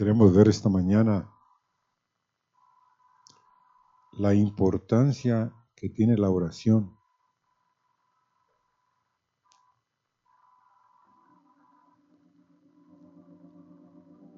Queremos 0.00 0.34
ver 0.34 0.48
esta 0.48 0.70
mañana 0.70 1.30
la 4.12 4.32
importancia 4.32 5.52
que 5.76 5.90
tiene 5.90 6.16
la 6.16 6.30
oración. 6.30 6.96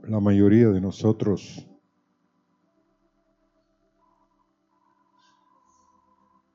La 0.03 0.19
mayoría 0.19 0.67
de 0.71 0.81
nosotros 0.81 1.65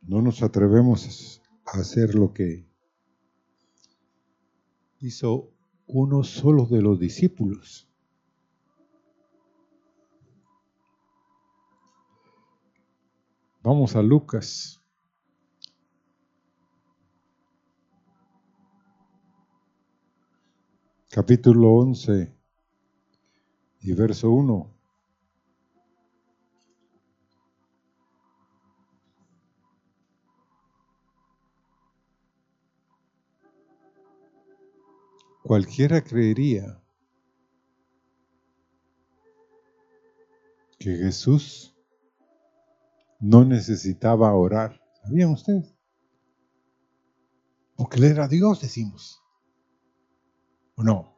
no 0.02 0.21
nos 0.21 0.44
atrevemos 0.44 1.42
a 1.64 1.80
hacer 1.80 2.14
lo 2.14 2.34
que 2.34 2.70
hizo 5.00 5.54
uno 5.86 6.26
solo 6.26 6.66
de 6.66 6.82
los 6.82 7.00
discípulos. 7.00 7.87
Vamos 13.67 13.98
a 13.98 14.02
Lucas. 14.02 14.81
Capítulo 21.09 21.73
11 21.73 22.34
y 23.81 23.91
verso 23.91 24.31
1. 24.31 24.73
Cualquiera 35.44 36.02
creería 36.02 36.81
que 40.80 40.95
Jesús 40.95 41.77
no 43.20 43.46
necesitaba 43.46 44.34
orar. 44.34 44.82
¿Sabían 45.04 45.32
ustedes? 45.32 45.76
Porque 47.76 47.98
él 47.98 48.06
era 48.06 48.28
Dios, 48.28 48.62
decimos. 48.62 49.23
¿O 50.76 50.84
no? 50.84 51.16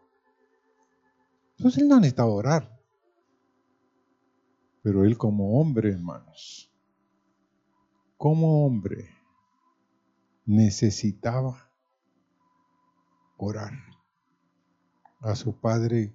Entonces 1.58 1.82
él 1.82 1.90
no 1.90 1.98
necesitaba 1.98 2.30
orar. 2.30 2.80
Pero 4.82 5.04
él 5.04 5.18
como 5.18 5.60
hombre, 5.60 5.92
hermanos, 5.92 6.72
como 8.18 8.66
hombre, 8.66 9.10
necesitaba 10.46 11.72
orar 13.38 13.74
a 15.20 15.36
su 15.36 15.60
Padre. 15.60 16.14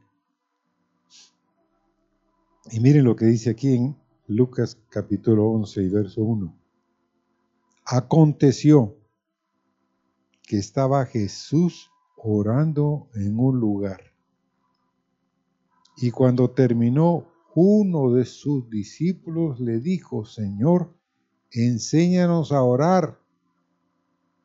Y 2.71 2.81
miren 2.81 3.05
lo 3.05 3.17
que 3.17 3.27
dice 3.27 3.51
aquí 3.51 3.75
en 3.75 4.04
Lucas 4.27 4.81
capítulo 4.89 5.51
11 5.51 5.83
y 5.83 5.89
verso 5.91 6.23
1. 6.23 6.59
Aconteció 7.85 8.97
que 10.43 10.57
estaba 10.57 11.05
Jesús 11.05 11.91
orando 12.17 13.11
en 13.15 13.39
un 13.39 13.61
lugar. 13.61 14.01
Y 15.99 16.11
cuando 16.11 16.51
terminó, 16.51 17.27
uno 17.55 18.13
de 18.13 18.25
sus 18.25 18.71
discípulos 18.71 19.61
le 19.61 19.79
dijo, 19.79 20.25
Señor, 20.25 20.97
enséñanos 21.51 22.51
a 22.51 22.63
orar, 22.63 23.21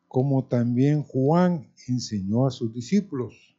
como 0.08 0.44
también 0.46 1.04
Juan 1.04 1.72
enseñó 1.88 2.46
a 2.46 2.50
sus 2.50 2.74
discípulos. 2.74 3.56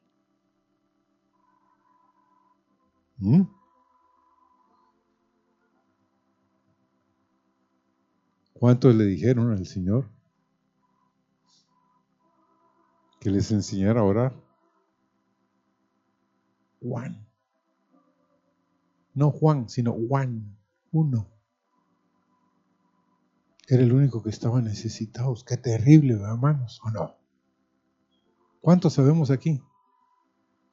¿Mm? 3.17 3.41
¿Cuántos 8.61 8.93
le 8.93 9.05
dijeron 9.05 9.49
al 9.49 9.65
Señor 9.65 10.07
que 13.19 13.31
les 13.31 13.49
enseñara 13.51 14.01
a 14.01 14.03
orar? 14.03 14.35
Juan. 16.79 17.27
No 19.15 19.31
Juan, 19.31 19.67
sino 19.67 19.93
Juan, 19.93 20.59
uno. 20.91 21.27
Era 23.67 23.81
el 23.81 23.93
único 23.93 24.21
que 24.21 24.29
estaba 24.29 24.61
necesitado. 24.61 25.33
Qué 25.43 25.57
terrible, 25.57 26.13
hermanos, 26.13 26.79
¿o 26.83 26.91
no? 26.91 27.15
¿Cuántos 28.59 28.93
sabemos 28.93 29.31
aquí? 29.31 29.59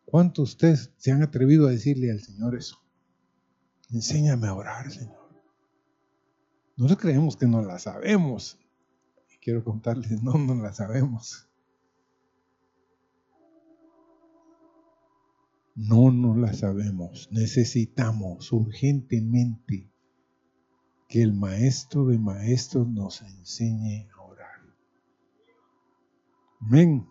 ¿Cuántos 0.05 0.37
de 0.37 0.53
ustedes 0.53 0.95
se 0.99 1.11
han 1.11 1.23
atrevido 1.23 1.67
a 1.67 1.71
decirle 1.71 2.11
al 2.11 2.21
Señor 2.21 2.55
eso? 2.55 2.77
Enséñame 3.91 4.47
a 4.47 4.53
orar, 4.53 4.91
Señor. 4.91 5.18
Nosotros 6.79 7.01
creemos 7.01 7.37
que 7.37 7.47
no 7.47 7.61
la 7.61 7.81
sabemos. 7.81 8.57
Y 9.35 9.39
quiero 9.39 9.65
contarles, 9.65 10.23
no, 10.23 10.35
no 10.39 10.55
la 10.55 10.73
sabemos. 10.73 11.49
No, 15.75 16.13
no 16.13 16.37
la 16.37 16.53
sabemos. 16.55 17.29
Necesitamos 17.33 18.53
urgentemente 18.53 19.91
que 21.09 21.21
el 21.21 21.35
maestro 21.35 22.07
de 22.07 22.19
maestros 22.19 22.87
nos 22.87 23.23
enseñe 23.23 24.09
a 24.17 24.23
orar. 24.23 24.61
Amén. 26.61 27.09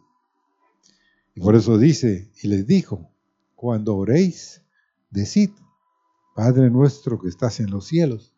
Y 1.35 1.41
por 1.41 1.55
eso 1.55 1.77
dice, 1.77 2.31
y 2.41 2.47
les 2.47 2.65
dijo, 2.65 3.11
cuando 3.53 3.97
oréis, 3.97 4.63
decid, 5.09 5.49
Padre 6.35 6.69
nuestro 6.69 7.19
que 7.19 7.27
estás 7.27 7.59
en 7.59 7.69
los 7.69 7.87
cielos. 7.87 8.36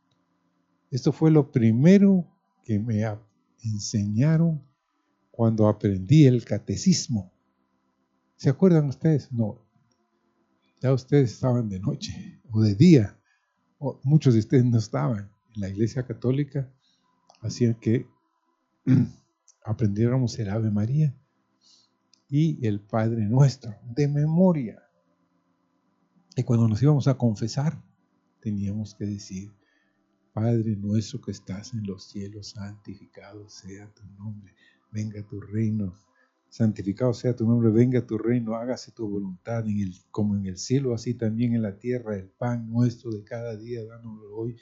Esto 0.92 1.12
fue 1.12 1.32
lo 1.32 1.52
primero 1.52 2.26
que 2.64 2.80
me 2.80 3.04
enseñaron 3.64 4.64
cuando 5.32 5.68
aprendí 5.68 6.26
el 6.26 6.44
catecismo. 6.44 7.32
¿Se 8.36 8.50
acuerdan 8.50 8.88
ustedes? 8.88 9.32
No. 9.32 9.66
Ya 10.82 10.94
ustedes 10.94 11.34
estaban 11.34 11.70
de 11.70 11.80
noche 11.80 12.42
o 12.52 12.62
de 12.62 12.76
día. 12.76 13.20
Muchos 14.04 14.34
de 14.34 14.40
ustedes 14.40 14.66
no 14.66 14.78
estaban. 14.78 15.32
En 15.56 15.62
la 15.62 15.70
iglesia 15.70 16.06
católica 16.06 16.72
hacían 17.42 17.76
que 17.76 18.08
aprendiéramos 19.64 20.38
el 20.40 20.50
Ave 20.50 20.72
María 20.72 21.16
y 22.30 22.66
el 22.66 22.80
Padre 22.80 23.28
Nuestro, 23.28 23.76
de 23.84 24.08
memoria. 24.08 24.82
Y 26.36 26.44
cuando 26.44 26.68
nos 26.68 26.82
íbamos 26.82 27.08
a 27.08 27.18
confesar, 27.18 27.84
teníamos 28.40 28.96
que 28.96 29.06
decir, 29.06 29.52
Padre 30.40 30.78
nuestro 30.78 31.20
que 31.20 31.32
estás 31.32 31.74
en 31.74 31.86
los 31.86 32.06
cielos, 32.06 32.52
santificado 32.52 33.50
sea 33.50 33.94
tu 33.94 34.06
nombre, 34.18 34.56
venga 34.90 35.22
tu 35.28 35.42
reino, 35.42 35.94
santificado 36.48 37.14
sea 37.14 37.36
tu 37.36 37.46
nombre, 37.46 37.70
venga 37.72 38.08
tu 38.08 38.18
reino, 38.18 38.56
hágase 38.56 38.94
tu 38.94 39.06
voluntad 39.06 39.68
en 39.68 39.82
el, 39.82 39.94
como 40.12 40.38
en 40.38 40.46
el 40.46 40.56
cielo, 40.56 40.94
así 40.94 41.14
también 41.14 41.56
en 41.56 41.62
la 41.62 41.78
tierra, 41.78 42.16
el 42.16 42.30
pan 42.30 42.70
nuestro 42.70 43.12
de 43.12 43.26
cada 43.26 43.58
día, 43.58 43.84
dánoslo 43.84 44.34
hoy 44.34 44.56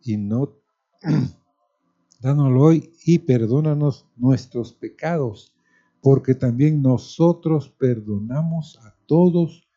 y 0.00 0.18
no, 0.18 0.56
dánoslo 2.20 2.62
hoy 2.62 2.92
y 3.04 3.18
perdónanos 3.18 4.06
nuestros 4.14 4.72
pecados 4.72 5.52
porque 6.00 6.36
también 6.36 6.80
nosotros 6.80 7.70
perdonamos 7.70 8.78
a 8.84 8.94
todos 9.06 9.68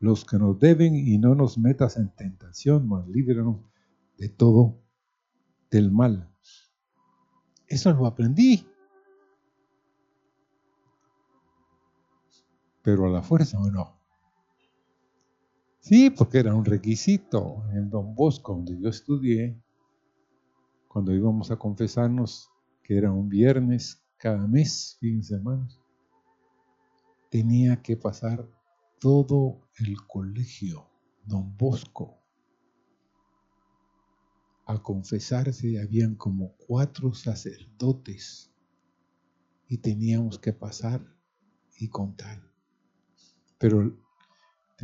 los 0.00 0.24
que 0.24 0.36
nos 0.36 0.58
deben 0.58 0.96
y 0.96 1.16
no 1.18 1.36
nos 1.36 1.58
metas 1.58 1.96
en 1.96 2.08
tentación, 2.16 2.88
mas 2.88 3.06
líbranos 3.06 3.69
de 4.20 4.28
todo 4.28 4.78
del 5.70 5.90
mal. 5.90 6.30
Eso 7.66 7.90
lo 7.92 8.06
aprendí. 8.06 8.66
Pero 12.82 13.06
a 13.06 13.08
la 13.08 13.22
fuerza 13.22 13.58
o 13.58 13.70
no. 13.70 13.98
Sí, 15.78 16.10
porque 16.10 16.38
era 16.38 16.54
un 16.54 16.66
requisito 16.66 17.64
en 17.72 17.88
Don 17.88 18.14
Bosco, 18.14 18.54
donde 18.54 18.78
yo 18.78 18.90
estudié, 18.90 19.58
cuando 20.86 21.14
íbamos 21.14 21.50
a 21.50 21.56
confesarnos, 21.56 22.50
que 22.82 22.98
era 22.98 23.10
un 23.10 23.28
viernes 23.28 24.04
cada 24.18 24.46
mes, 24.46 24.98
fíjense 25.00 25.36
hermanos, 25.36 25.80
tenía 27.30 27.80
que 27.80 27.96
pasar 27.96 28.46
todo 28.98 29.62
el 29.78 29.96
colegio, 30.06 30.86
don 31.24 31.56
Bosco, 31.56 32.19
a 34.72 34.82
confesarse, 34.82 35.80
habían 35.80 36.14
como 36.14 36.56
cuatro 36.56 37.14
sacerdotes 37.14 38.52
y 39.68 39.78
teníamos 39.78 40.38
que 40.38 40.52
pasar 40.52 41.04
y 41.78 41.88
contar. 41.88 42.42
Pero 43.58 43.96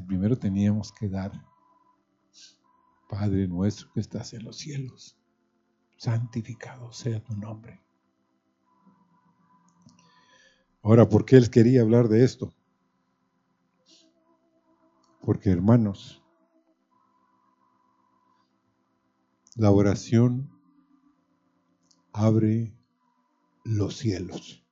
primero 0.06 0.38
teníamos 0.38 0.92
que 0.92 1.08
dar, 1.08 1.32
Padre 3.08 3.48
nuestro 3.48 3.92
que 3.92 4.00
estás 4.00 4.32
en 4.34 4.44
los 4.44 4.56
cielos, 4.56 5.16
santificado 5.96 6.92
sea 6.92 7.22
tu 7.22 7.34
nombre 7.34 7.86
Ahora, 10.86 11.08
¿por 11.08 11.24
qué 11.24 11.34
él 11.34 11.50
quería 11.50 11.82
hablar 11.82 12.06
de 12.06 12.22
esto? 12.22 12.54
Porque 15.20 15.50
hermanos, 15.50 16.22
La 19.58 19.70
oración 19.70 20.50
abre 22.12 22.76
los 23.64 23.96
cielos. 23.96 24.62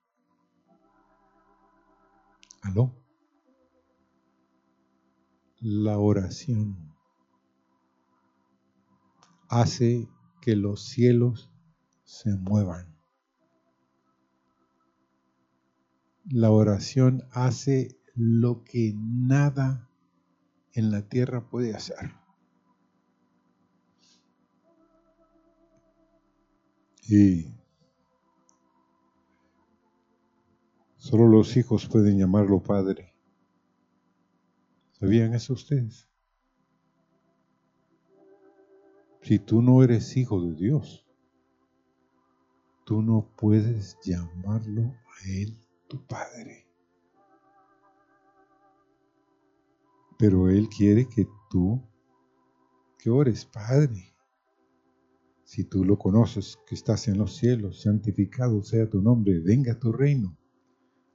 ¿Aló? 2.60 2.94
La 5.60 5.98
oración 5.98 6.94
hace 9.48 10.06
que 10.42 10.54
los 10.54 10.84
cielos 10.84 11.50
se 12.02 12.36
muevan. 12.36 12.94
La 16.26 16.50
oración 16.50 17.26
hace 17.32 17.98
lo 18.14 18.64
que 18.64 18.92
nada 18.94 19.88
en 20.74 20.90
la 20.90 21.08
tierra 21.08 21.48
puede 21.48 21.74
hacer. 21.74 22.23
Y 27.08 27.46
solo 30.96 31.28
los 31.28 31.56
hijos 31.56 31.86
pueden 31.86 32.18
llamarlo 32.18 32.62
Padre. 32.62 33.14
¿Sabían 34.92 35.34
eso 35.34 35.52
ustedes? 35.52 36.08
Si 39.20 39.38
tú 39.38 39.60
no 39.60 39.82
eres 39.82 40.16
hijo 40.16 40.40
de 40.40 40.54
Dios, 40.54 41.06
tú 42.84 43.02
no 43.02 43.30
puedes 43.36 43.98
llamarlo 44.02 44.82
a 44.82 45.28
Él 45.28 45.58
tu 45.88 46.06
Padre. 46.06 46.66
Pero 50.18 50.48
Él 50.48 50.68
quiere 50.68 51.08
que 51.08 51.26
tú, 51.50 51.82
que 52.98 53.10
ores, 53.10 53.44
Padre. 53.44 54.13
Si 55.54 55.62
tú 55.62 55.84
lo 55.84 56.00
conoces, 56.00 56.58
que 56.66 56.74
estás 56.74 57.06
en 57.06 57.16
los 57.16 57.36
cielos, 57.36 57.82
santificado 57.82 58.60
sea 58.64 58.90
tu 58.90 59.00
nombre, 59.00 59.38
venga 59.38 59.78
tu 59.78 59.92
reino. 59.92 60.36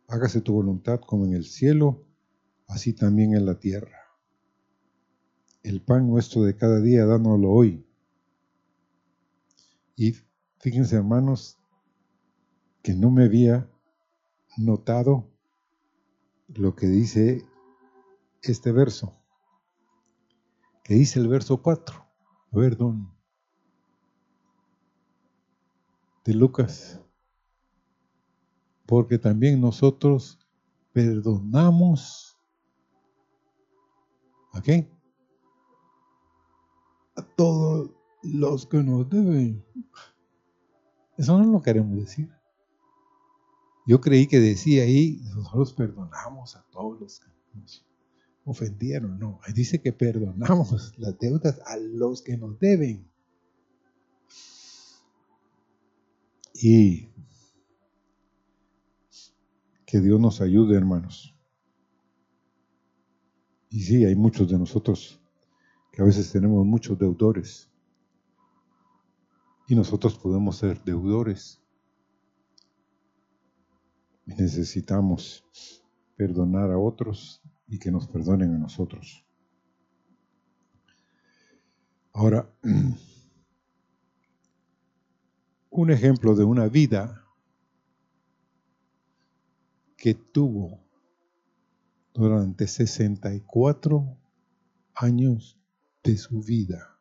Hágase 0.07 0.39
tu 0.39 0.53
voluntad 0.53 1.01
como 1.01 1.25
en 1.25 1.33
el 1.33 1.43
cielo, 1.43 2.07
así 2.65 2.93
también 2.93 3.35
en 3.35 3.45
la 3.45 3.59
tierra. 3.59 3.99
El 5.61 5.81
pan 5.81 6.07
nuestro 6.07 6.43
de 6.43 6.55
cada 6.55 6.79
día, 6.79 7.05
dánoslo 7.05 7.51
hoy. 7.51 7.85
Y 9.97 10.15
fíjense, 10.59 10.95
hermanos, 10.95 11.59
que 12.81 12.93
no 12.93 13.11
me 13.11 13.25
había 13.25 13.69
notado 14.55 15.29
lo 16.47 16.77
que 16.77 16.87
dice 16.87 17.43
este 18.41 18.71
verso, 18.71 19.21
que 20.85 20.93
dice 20.93 21.19
el 21.19 21.27
verso 21.27 21.61
4. 21.61 22.07
A 22.53 22.57
ver, 22.57 22.77
don, 22.77 23.19
de 26.29 26.35
Lucas. 26.35 27.01
Porque 28.85 29.17
también 29.17 29.59
nosotros 29.59 30.39
perdonamos 30.93 32.37
¿a 34.53 34.61
qué? 34.61 34.87
A 37.15 37.23
todos 37.35 37.91
los 38.21 38.67
que 38.67 38.83
nos 38.83 39.09
deben. 39.09 39.65
Eso 41.17 41.37
no 41.39 41.51
lo 41.51 41.61
queremos 41.61 41.97
decir. 41.97 42.29
Yo 43.87 43.99
creí 43.99 44.27
que 44.27 44.39
decía 44.39 44.83
ahí, 44.83 45.19
nosotros 45.35 45.73
perdonamos 45.73 46.55
a 46.55 46.63
todos 46.69 46.99
los 46.99 47.19
que 47.19 47.31
nos 47.55 47.87
ofendieron. 48.45 49.17
No, 49.17 49.39
dice 49.55 49.81
que 49.81 49.93
perdonamos 49.93 50.93
las 50.99 51.17
deudas 51.17 51.59
a 51.65 51.75
los 51.77 52.21
que 52.21 52.37
nos 52.37 52.59
deben. 52.59 53.08
Y 56.61 57.09
que 59.85 60.01
Dios 60.01 60.19
nos 60.19 60.41
ayude, 60.41 60.75
hermanos. 60.75 61.33
Y 63.69 63.81
sí, 63.81 64.03
hay 64.03 64.15
muchos 64.15 64.49
de 64.49 64.57
nosotros 64.57 65.21
que 65.91 66.01
a 66.01 66.05
veces 66.05 66.31
tenemos 66.31 66.65
muchos 66.65 66.99
deudores. 66.99 67.71
Y 69.67 69.75
nosotros 69.75 70.17
podemos 70.17 70.57
ser 70.57 70.83
deudores. 70.83 71.61
Y 74.25 74.33
necesitamos 74.33 75.45
perdonar 76.17 76.71
a 76.71 76.77
otros 76.77 77.41
y 77.67 77.79
que 77.79 77.89
nos 77.89 78.07
perdonen 78.07 78.53
a 78.53 78.57
nosotros. 78.57 79.25
Ahora, 82.11 82.53
un 85.79 85.91
ejemplo 85.91 86.35
de 86.35 86.43
una 86.43 86.67
vida 86.67 87.25
que 89.95 90.13
tuvo 90.13 90.83
durante 92.13 92.67
64 92.67 94.17
años 94.93 95.57
de 96.03 96.17
su 96.17 96.41
vida. 96.41 96.99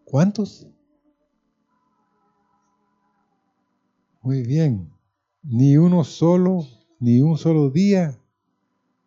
¿Cuántos? 0.06 0.68
Muy 4.22 4.44
bien. 4.44 4.94
Ni 5.42 5.78
uno 5.78 6.04
solo, 6.04 6.68
ni 7.00 7.22
un 7.22 7.40
solo 7.40 7.72
día 7.72 8.19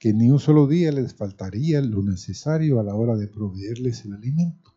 que 0.02 0.12
ni 0.12 0.32
un 0.32 0.40
solo 0.40 0.66
día 0.66 0.90
les 0.90 1.14
faltaría 1.14 1.80
lo 1.80 2.02
necesario 2.02 2.80
a 2.80 2.82
la 2.82 2.92
hora 2.92 3.14
de 3.14 3.28
proveerles 3.28 4.04
el 4.04 4.14
alimento. 4.14 4.75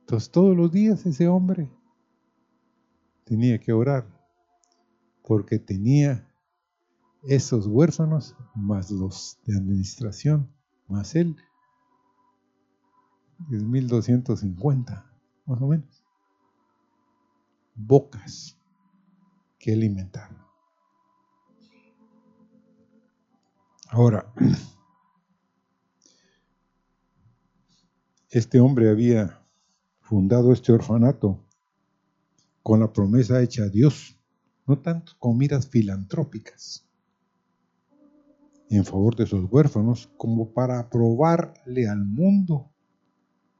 Entonces 0.00 0.30
todos 0.30 0.56
los 0.56 0.72
días 0.72 1.04
ese 1.04 1.28
hombre 1.28 1.70
tenía 3.24 3.60
que 3.60 3.74
orar 3.74 4.08
porque 5.22 5.58
tenía 5.58 6.26
esos 7.24 7.66
huérfanos 7.66 8.36
más 8.54 8.90
los 8.90 9.38
de 9.44 9.54
administración, 9.54 10.50
más 10.88 11.14
él. 11.14 11.36
es 13.52 13.62
1250, 13.62 15.12
más 15.44 15.60
o 15.60 15.66
menos. 15.66 16.06
Bocas 17.74 18.56
que 19.58 19.74
alimentar. 19.74 20.49
Ahora, 23.92 24.32
este 28.30 28.60
hombre 28.60 28.88
había 28.88 29.44
fundado 30.00 30.52
este 30.52 30.70
orfanato 30.70 31.44
con 32.62 32.78
la 32.78 32.92
promesa 32.92 33.42
hecha 33.42 33.64
a 33.64 33.68
Dios, 33.68 34.16
no 34.64 34.78
tanto 34.78 35.14
con 35.18 35.36
miras 35.36 35.68
filantrópicas 35.68 36.86
en 38.68 38.84
favor 38.84 39.16
de 39.16 39.26
sus 39.26 39.50
huérfanos, 39.50 40.08
como 40.16 40.52
para 40.52 40.88
probarle 40.88 41.88
al 41.88 42.04
mundo 42.04 42.70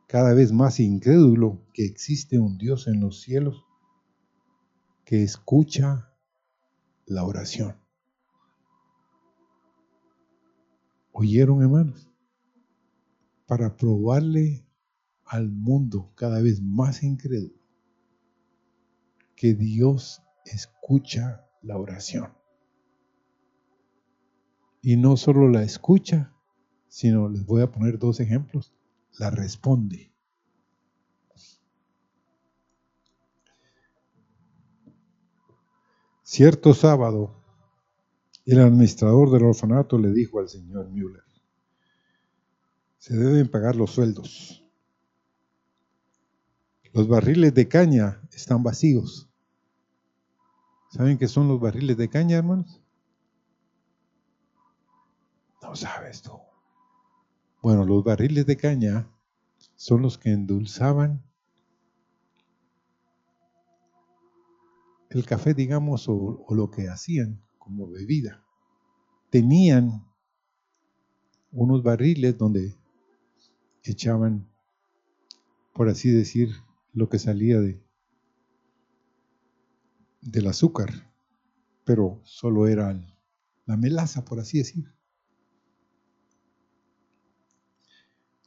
cada 0.06 0.32
vez 0.32 0.52
más 0.52 0.78
incrédulo 0.78 1.66
que 1.74 1.84
existe 1.84 2.38
un 2.38 2.56
Dios 2.56 2.86
en 2.86 3.00
los 3.00 3.20
cielos 3.20 3.64
que 5.04 5.24
escucha 5.24 6.14
la 7.06 7.24
oración. 7.24 7.89
¿Oyeron, 11.20 11.60
hermanos? 11.60 12.08
Para 13.44 13.76
probarle 13.76 14.66
al 15.26 15.50
mundo 15.50 16.14
cada 16.14 16.40
vez 16.40 16.62
más 16.62 17.02
incrédulo 17.02 17.62
que 19.36 19.52
Dios 19.52 20.22
escucha 20.46 21.46
la 21.60 21.76
oración. 21.76 22.32
Y 24.80 24.96
no 24.96 25.18
solo 25.18 25.46
la 25.50 25.62
escucha, 25.62 26.34
sino 26.88 27.28
les 27.28 27.44
voy 27.44 27.60
a 27.60 27.70
poner 27.70 27.98
dos 27.98 28.18
ejemplos, 28.20 28.72
la 29.18 29.28
responde. 29.28 30.14
Cierto 36.22 36.72
sábado, 36.72 37.39
el 38.52 38.60
administrador 38.60 39.30
del 39.30 39.44
orfanato 39.44 39.96
le 39.96 40.10
dijo 40.12 40.40
al 40.40 40.48
señor 40.48 40.88
Müller, 40.90 41.22
se 42.98 43.16
deben 43.16 43.48
pagar 43.48 43.76
los 43.76 43.92
sueldos. 43.92 44.64
Los 46.92 47.06
barriles 47.06 47.54
de 47.54 47.68
caña 47.68 48.20
están 48.32 48.64
vacíos. 48.64 49.30
¿Saben 50.90 51.16
qué 51.16 51.28
son 51.28 51.46
los 51.46 51.60
barriles 51.60 51.96
de 51.96 52.08
caña, 52.08 52.38
hermanos? 52.38 52.82
No 55.62 55.76
sabes 55.76 56.22
tú. 56.22 56.32
Bueno, 57.62 57.84
los 57.84 58.02
barriles 58.02 58.46
de 58.46 58.56
caña 58.56 59.08
son 59.76 60.02
los 60.02 60.18
que 60.18 60.32
endulzaban 60.32 61.22
el 65.10 65.24
café, 65.24 65.54
digamos, 65.54 66.08
o, 66.08 66.44
o 66.46 66.54
lo 66.54 66.70
que 66.70 66.88
hacían 66.88 67.40
como 67.70 67.88
bebida. 67.88 68.44
Tenían 69.30 70.04
unos 71.52 71.84
barriles 71.84 72.36
donde 72.36 72.74
echaban, 73.84 74.50
por 75.72 75.88
así 75.88 76.10
decir, 76.10 76.50
lo 76.92 77.08
que 77.08 77.20
salía 77.20 77.60
de, 77.60 77.80
del 80.20 80.48
azúcar, 80.48 80.90
pero 81.84 82.20
solo 82.24 82.66
era 82.66 82.92
la 83.66 83.76
melaza, 83.76 84.24
por 84.24 84.40
así 84.40 84.58
decir. 84.58 84.92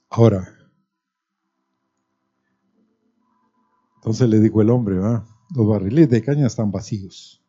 Ahora, 0.10 0.54
entonces 3.96 4.28
le 4.28 4.42
dijo 4.42 4.62
el 4.62 4.70
hombre, 4.70 4.98
va, 5.00 5.26
los 5.56 5.66
barriles 5.66 6.10
de 6.10 6.22
caña 6.22 6.48
están 6.48 6.72
vacíos. 6.72 7.43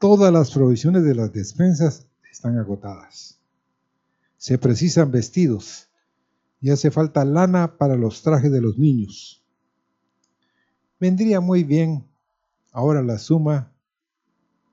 Todas 0.00 0.32
las 0.32 0.50
provisiones 0.50 1.04
de 1.04 1.14
las 1.14 1.30
despensas 1.30 2.06
están 2.32 2.56
agotadas. 2.56 3.38
Se 4.38 4.56
precisan 4.56 5.10
vestidos 5.10 5.90
y 6.58 6.70
hace 6.70 6.90
falta 6.90 7.22
lana 7.26 7.76
para 7.76 7.96
los 7.96 8.22
trajes 8.22 8.50
de 8.50 8.62
los 8.62 8.78
niños. 8.78 9.44
Vendría 10.98 11.40
muy 11.40 11.64
bien 11.64 12.06
ahora 12.72 13.02
la 13.02 13.18
suma 13.18 13.74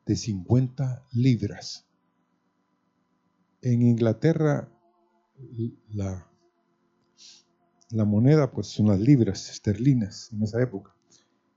de 0.06 0.16
50 0.16 1.06
libras. 1.12 1.86
En 3.62 3.82
Inglaterra 3.82 4.72
la, 5.90 6.26
moneda 8.06 8.50
pues 8.50 8.68
son 8.68 8.88
las 8.88 9.00
libras 9.02 9.50
esterlinas 9.50 10.32
en 10.32 10.44
esa 10.44 10.62
época. 10.62 10.96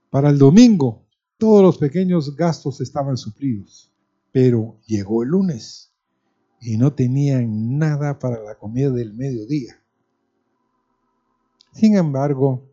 Para 0.09 0.29
el 0.29 0.37
domingo 0.37 1.05
todos 1.41 1.63
los 1.63 1.79
pequeños 1.79 2.35
gastos 2.35 2.81
estaban 2.81 3.17
suplidos, 3.17 3.91
pero 4.31 4.79
llegó 4.85 5.23
el 5.23 5.29
lunes 5.29 5.91
y 6.59 6.77
no 6.77 6.93
tenían 6.93 7.79
nada 7.79 8.19
para 8.19 8.43
la 8.43 8.59
comida 8.59 8.91
del 8.91 9.15
mediodía. 9.15 9.83
Sin 11.73 11.97
embargo, 11.97 12.69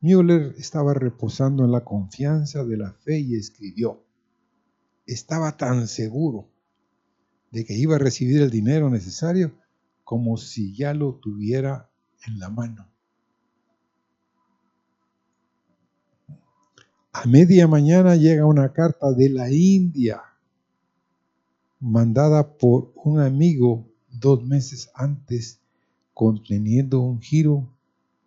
Müller 0.00 0.52
estaba 0.58 0.94
reposando 0.94 1.64
en 1.64 1.70
la 1.70 1.84
confianza 1.84 2.64
de 2.64 2.76
la 2.76 2.92
fe 2.92 3.20
y 3.20 3.36
escribió, 3.36 4.04
estaba 5.06 5.56
tan 5.56 5.86
seguro 5.86 6.48
de 7.52 7.64
que 7.64 7.74
iba 7.74 7.94
a 7.94 8.00
recibir 8.00 8.42
el 8.42 8.50
dinero 8.50 8.90
necesario 8.90 9.52
como 10.02 10.38
si 10.38 10.74
ya 10.74 10.92
lo 10.92 11.20
tuviera 11.20 11.88
en 12.26 12.40
la 12.40 12.48
mano. 12.48 12.90
A 17.20 17.26
media 17.26 17.66
mañana 17.66 18.14
llega 18.14 18.46
una 18.46 18.72
carta 18.72 19.12
de 19.12 19.28
la 19.28 19.50
India, 19.50 20.22
mandada 21.80 22.56
por 22.56 22.92
un 22.94 23.18
amigo 23.18 23.88
dos 24.08 24.44
meses 24.44 24.88
antes, 24.94 25.58
conteniendo 26.14 27.00
un 27.00 27.20
giro 27.20 27.74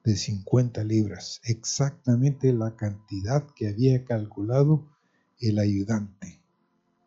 de 0.03 0.17
50 0.17 0.83
libras, 0.83 1.39
exactamente 1.45 2.51
la 2.51 2.75
cantidad 2.75 3.47
que 3.55 3.69
había 3.69 4.03
calculado 4.03 4.85
el 5.39 5.59
ayudante. 5.59 6.41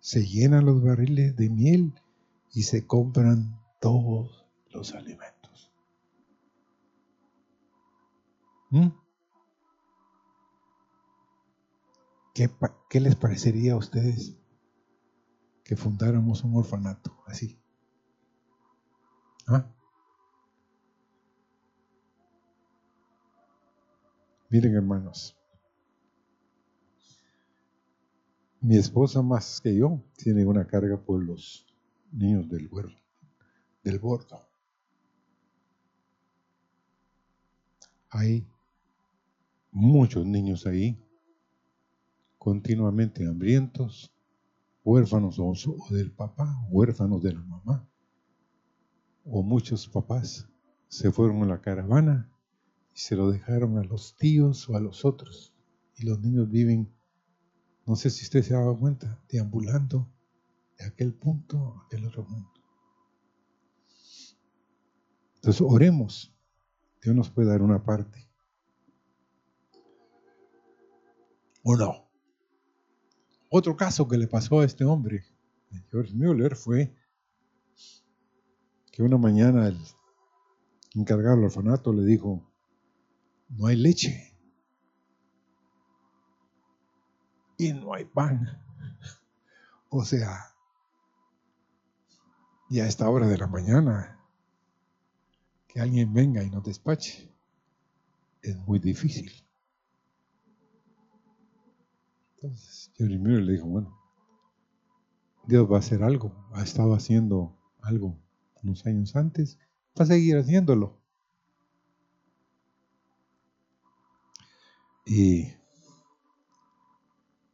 Se 0.01 0.25
llenan 0.25 0.65
los 0.65 0.83
barriles 0.83 1.37
de 1.37 1.51
miel 1.51 1.93
y 2.55 2.63
se 2.63 2.87
compran 2.87 3.61
todos 3.79 4.47
los 4.71 4.95
alimentos. 4.95 5.71
¿Mm? 8.71 9.04
¿Qué, 12.35 12.51
¿Qué, 12.91 13.01
les 13.01 13.15
parecería 13.15 13.75
a 13.75 13.77
ustedes 13.77 14.37
que 15.63 15.77
fundáramos 15.77 16.43
un 16.43 16.57
orfanato 16.57 17.17
así? 17.27 17.57
¿Ah? 19.47 19.73
Miren 24.51 24.75
hermanos, 24.75 25.37
mi 28.61 28.79
esposa 28.79 29.23
más 29.23 29.61
que 29.61 29.77
yo 29.77 30.03
tiene 30.17 30.45
una 30.45 30.67
carga 30.67 30.97
por 30.97 31.23
los 31.23 31.67
niños 32.11 32.49
del, 32.49 32.69
del 33.85 33.99
bordo. 33.99 34.41
Hay 38.11 38.47
muchos 39.71 40.25
niños 40.25 40.67
ahí, 40.67 40.99
continuamente 42.45 43.27
hambrientos, 43.27 44.15
huérfanos 44.85 45.39
o, 45.39 45.55
del 45.89 46.13
papá, 46.13 46.55
huérfanos 46.69 47.23
de 47.23 47.33
la 47.33 47.41
mamá, 47.41 47.89
o 49.25 49.43
muchos 49.43 49.89
papás 49.89 50.47
se 50.89 51.11
fueron 51.11 51.43
a 51.43 51.47
la 51.47 51.63
caravana 51.63 52.31
y 52.95 52.99
se 52.99 53.17
lo 53.17 53.31
dejaron 53.31 53.79
a 53.79 53.83
los 53.83 54.15
tíos 54.17 54.69
o 54.69 54.77
a 54.77 54.81
los 54.81 55.07
otros. 55.07 55.55
Y 55.97 56.05
los 56.05 56.21
niños 56.21 56.51
viven, 56.51 56.95
no 57.87 57.97
sé 57.97 58.11
si 58.11 58.25
usted 58.25 58.43
se 58.43 58.55
ha 58.55 58.59
dado 58.59 58.79
cuenta, 58.79 59.19
deambulando 59.31 60.13
de 60.77 60.85
aquel 60.85 61.15
punto 61.15 61.79
a 61.79 61.87
aquel 61.87 62.05
otro 62.05 62.27
punto. 62.27 62.61
Entonces 65.37 65.63
oremos. 65.67 66.31
Dios 67.03 67.17
nos 67.17 67.31
puede 67.31 67.49
dar 67.49 67.63
una 67.63 67.83
parte. 67.83 68.29
¿O 71.63 71.75
no? 71.75 72.04
Otro 73.57 73.77
caso 73.77 74.09
que 74.09 74.19
le 74.19 74.27
pasó 74.27 74.59
a 74.59 74.65
este 74.65 74.85
hombre, 74.85 75.25
George 75.89 76.13
Müller, 76.13 76.57
fue 76.57 76.93
que 78.91 79.01
una 79.01 79.17
mañana 79.17 79.69
el 79.69 79.79
encargado 80.93 81.37
del 81.37 81.45
orfanato 81.45 81.93
le 81.93 82.05
dijo, 82.05 82.51
no 83.51 83.69
hay 83.69 83.77
leche 83.77 84.37
y 87.57 87.73
no 87.73 87.95
hay 87.95 88.07
pan. 88.07 88.61
O 89.89 90.05
sea, 90.05 90.53
y 92.69 92.81
a 92.81 92.89
esta 92.89 93.09
hora 93.09 93.29
de 93.29 93.39
la 93.39 93.47
mañana, 93.47 94.19
que 95.69 95.79
alguien 95.81 96.13
venga 96.13 96.43
y 96.43 96.51
nos 96.51 96.65
despache. 96.65 97.33
es 98.43 98.57
muy 98.57 98.81
difícil. 98.81 99.44
Entonces, 102.45 102.93
Jeremías 102.97 103.41
le 103.41 103.53
dijo, 103.53 103.67
bueno, 103.67 103.99
Dios 105.47 105.67
va 105.71 105.77
a 105.77 105.79
hacer 105.79 106.03
algo, 106.03 106.47
ha 106.53 106.63
estado 106.63 106.93
haciendo 106.93 107.57
algo 107.81 108.19
unos 108.63 108.85
años 108.85 109.17
antes, 109.17 109.59
va 109.99 110.05
a 110.05 110.09
seguir 110.09 110.37
haciéndolo. 110.37 111.01
Y, 115.07 115.55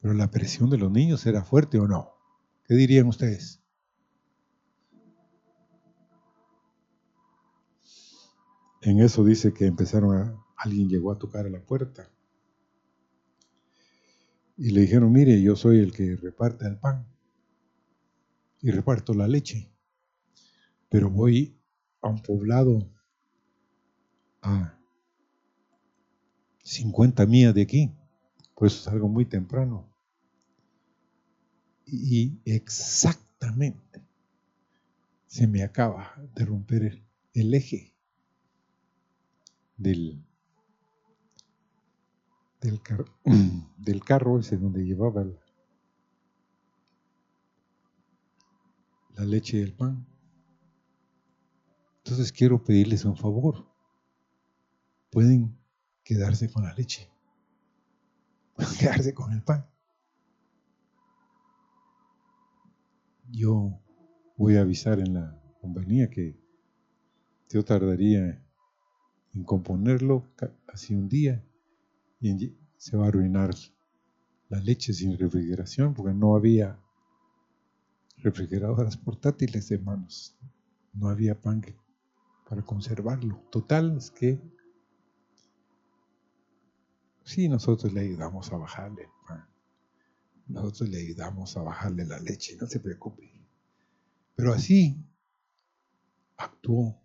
pero 0.01 0.13
la 0.15 0.29
presión 0.33 0.71
de 0.71 0.79
los 0.79 0.91
niños 0.91 1.25
era 1.25 1.45
fuerte 1.45 1.79
o 1.79 1.87
no. 1.87 2.11
¿Qué 2.65 2.75
dirían 2.75 3.07
ustedes? 3.07 3.63
En 8.83 8.99
eso 8.99 9.23
dice 9.23 9.55
que 9.55 9.67
empezaron 9.67 10.17
a, 10.17 10.45
alguien 10.57 10.89
llegó 10.89 11.13
a 11.13 11.19
tocar 11.19 11.47
a 11.47 11.51
la 11.51 11.61
puerta 11.61 12.11
y 14.61 14.73
le 14.73 14.83
dijeron, 14.83 15.11
mire, 15.11 15.41
yo 15.41 15.57
soy 15.57 15.79
el 15.79 15.91
que 15.91 16.17
reparte 16.17 16.67
el 16.67 16.77
pan 16.77 17.07
y 18.61 18.71
reparto 18.71 19.15
la 19.15 19.27
leche, 19.27 19.73
pero 20.91 21.09
voy 21.09 21.59
a 22.03 22.09
un 22.09 22.21
poblado 22.21 22.87
a 24.43 24.79
50 26.63 27.25
millas 27.25 27.55
de 27.55 27.63
aquí, 27.63 27.91
por 28.55 28.67
eso 28.67 28.83
salgo 28.83 29.09
muy 29.09 29.25
temprano. 29.25 29.89
Y 31.87 32.39
exactamente 32.45 34.03
se 35.27 35.47
me 35.47 35.63
acaba 35.63 36.13
de 36.35 36.45
romper 36.45 37.03
el, 37.33 37.55
eje 37.55 37.95
del, 39.79 40.23
del, 42.61 42.81
del 43.79 44.05
carro 44.05 44.39
ese 44.39 44.57
donde 44.57 44.85
llevaba 44.85 45.25
la, 45.25 45.37
la 49.17 49.25
leche 49.25 49.59
y 49.59 49.63
el 49.63 49.75
pan. 49.75 50.07
Entonces 51.99 52.33
quiero 52.33 52.63
pedirles 52.63 53.05
un 53.05 53.17
favor. 53.17 53.67
Pueden 55.11 55.59
quedarse 56.05 56.51
con 56.51 56.65
la 56.65 56.73
leche, 56.75 57.11
pueden 58.55 58.75
quedarse 58.79 59.15
con 59.15 59.33
el 59.33 59.43
pan. 59.43 59.67
Yo 63.33 63.81
voy 64.37 64.57
a 64.57 64.63
avisar 64.63 64.99
en 64.99 65.15
la 65.15 65.41
compañía 65.61 66.11
que 66.11 66.37
yo 67.49 67.65
tardaría 67.65 68.45
en 69.35 69.45
componerlo 69.45 70.27
así 70.67 70.95
un 70.95 71.09
día 71.09 71.45
y 72.21 72.55
se 72.77 72.97
va 72.97 73.07
a 73.07 73.09
arruinar 73.09 73.55
la 74.49 74.61
leche 74.61 74.93
sin 74.93 75.19
refrigeración 75.19 75.95
porque 75.95 76.13
no 76.13 76.37
había 76.37 76.79
refrigeradoras 78.19 78.97
portátiles, 78.97 79.71
hermanos. 79.71 80.37
No 80.93 81.09
había 81.09 81.41
pan 81.41 81.63
para 82.49 82.63
conservarlo. 82.63 83.43
Total, 83.51 83.97
es 83.97 84.11
que 84.11 84.41
sí, 87.25 87.49
nosotros 87.49 87.93
le 87.93 88.01
ayudamos 88.01 88.53
a 88.53 88.57
bajarle 88.57 89.05
el 89.05 89.11
pan. 89.27 89.49
Nosotros 90.49 90.89
le 90.89 90.99
ayudamos 90.99 91.57
a 91.57 91.63
bajarle 91.63 92.05
la 92.05 92.19
leche, 92.19 92.57
no 92.61 92.67
se 92.67 92.81
preocupe. 92.81 93.31
Pero 94.35 94.53
así 94.53 94.97
actuó 96.37 97.01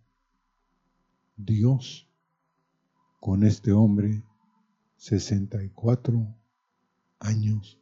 Dios 1.38 2.10
con 3.20 3.44
este 3.44 3.72
hombre 3.72 4.24
64 5.06 6.36
años 7.20 7.79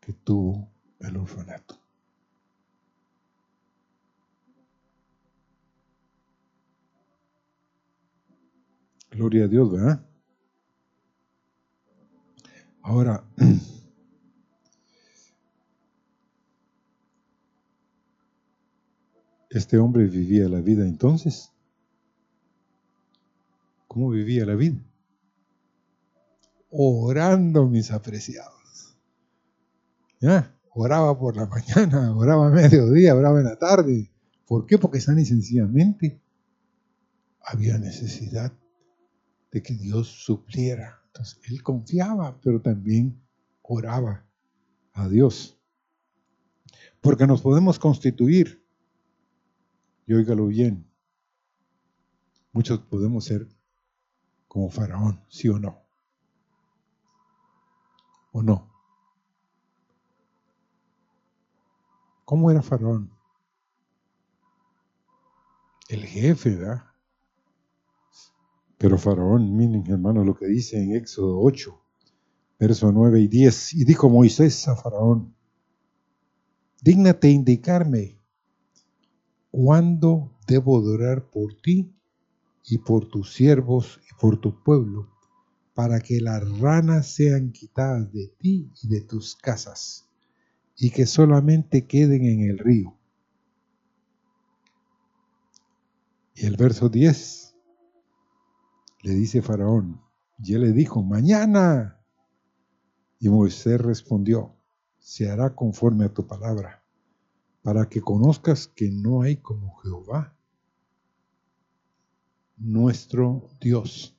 que 0.00 0.14
tuvo 0.14 0.72
el 1.00 1.18
orfanato. 1.18 1.78
Gloria 9.10 9.44
a 9.44 9.48
Dios, 9.48 9.70
¿verdad? 9.70 10.02
Ahora, 12.80 13.22
este 19.50 19.76
hombre 19.76 20.06
vivía 20.06 20.48
la 20.48 20.62
vida 20.62 20.86
entonces. 20.86 21.52
¿Cómo 23.86 24.08
vivía 24.08 24.46
la 24.46 24.54
vida? 24.54 24.78
Orando, 26.74 27.68
mis 27.68 27.90
apreciados. 27.90 28.96
¿Ya? 30.20 30.56
Oraba 30.70 31.18
por 31.18 31.36
la 31.36 31.46
mañana, 31.76 32.16
oraba 32.16 32.46
a 32.46 32.50
mediodía, 32.50 33.14
oraba 33.14 33.40
en 33.40 33.44
la 33.44 33.58
tarde. 33.58 34.10
¿Por 34.46 34.64
qué? 34.64 34.78
Porque 34.78 34.98
tan 35.00 35.18
y 35.18 35.26
sencillamente 35.26 36.18
había 37.44 37.76
necesidad 37.76 38.52
de 39.50 39.62
que 39.62 39.74
Dios 39.74 40.08
supliera. 40.08 41.02
Entonces, 41.08 41.38
él 41.44 41.62
confiaba, 41.62 42.40
pero 42.40 42.62
también 42.62 43.22
oraba 43.60 44.24
a 44.94 45.08
Dios. 45.08 45.58
Porque 47.02 47.26
nos 47.26 47.42
podemos 47.42 47.78
constituir, 47.78 48.64
y 50.06 50.14
óigalo 50.14 50.46
bien, 50.46 50.90
muchos 52.52 52.78
podemos 52.80 53.26
ser 53.26 53.46
como 54.48 54.70
Faraón, 54.70 55.20
sí 55.28 55.50
o 55.50 55.58
no. 55.58 55.81
¿O 58.32 58.42
no? 58.42 58.70
¿Cómo 62.24 62.50
era 62.50 62.62
Faraón? 62.62 63.10
El 65.88 66.04
jefe, 66.06 66.56
¿verdad? 66.56 66.84
Pero 68.78 68.96
Faraón, 68.98 69.54
miren 69.54 69.84
hermanos 69.86 70.26
lo 70.26 70.34
que 70.34 70.46
dice 70.46 70.82
en 70.82 70.96
Éxodo 70.96 71.40
8, 71.40 71.78
verso 72.58 72.90
9 72.90 73.20
y 73.20 73.28
10. 73.28 73.74
Y 73.74 73.84
dijo 73.84 74.08
Moisés 74.08 74.66
a 74.66 74.74
Faraón, 74.74 75.36
dígnate 76.80 77.28
indicarme 77.28 78.18
cuándo 79.50 80.32
debo 80.46 80.80
durar 80.80 81.30
por 81.30 81.54
ti 81.60 81.94
y 82.64 82.78
por 82.78 83.06
tus 83.08 83.34
siervos 83.34 84.00
y 84.10 84.14
por 84.18 84.40
tu 84.40 84.62
pueblo, 84.62 85.11
para 85.74 86.00
que 86.00 86.20
las 86.20 86.46
ranas 86.58 87.14
sean 87.14 87.52
quitadas 87.52 88.12
de 88.12 88.28
ti 88.28 88.70
y 88.82 88.88
de 88.88 89.00
tus 89.00 89.36
casas, 89.36 90.08
y 90.76 90.90
que 90.90 91.06
solamente 91.06 91.86
queden 91.86 92.24
en 92.24 92.50
el 92.50 92.58
río. 92.58 92.96
Y 96.34 96.46
el 96.46 96.56
verso 96.56 96.88
10 96.88 97.54
le 99.02 99.14
dice 99.14 99.42
Faraón, 99.42 100.00
y 100.38 100.54
él 100.54 100.62
le 100.62 100.72
dijo, 100.72 101.02
mañana. 101.02 101.98
Y 103.18 103.28
Moisés 103.28 103.80
respondió, 103.80 104.56
se 104.98 105.30
hará 105.30 105.54
conforme 105.54 106.04
a 106.04 106.12
tu 106.12 106.26
palabra, 106.26 106.84
para 107.62 107.88
que 107.88 108.00
conozcas 108.00 108.66
que 108.66 108.90
no 108.90 109.22
hay 109.22 109.36
como 109.36 109.76
Jehová, 109.76 110.36
nuestro 112.56 113.48
Dios. 113.60 114.16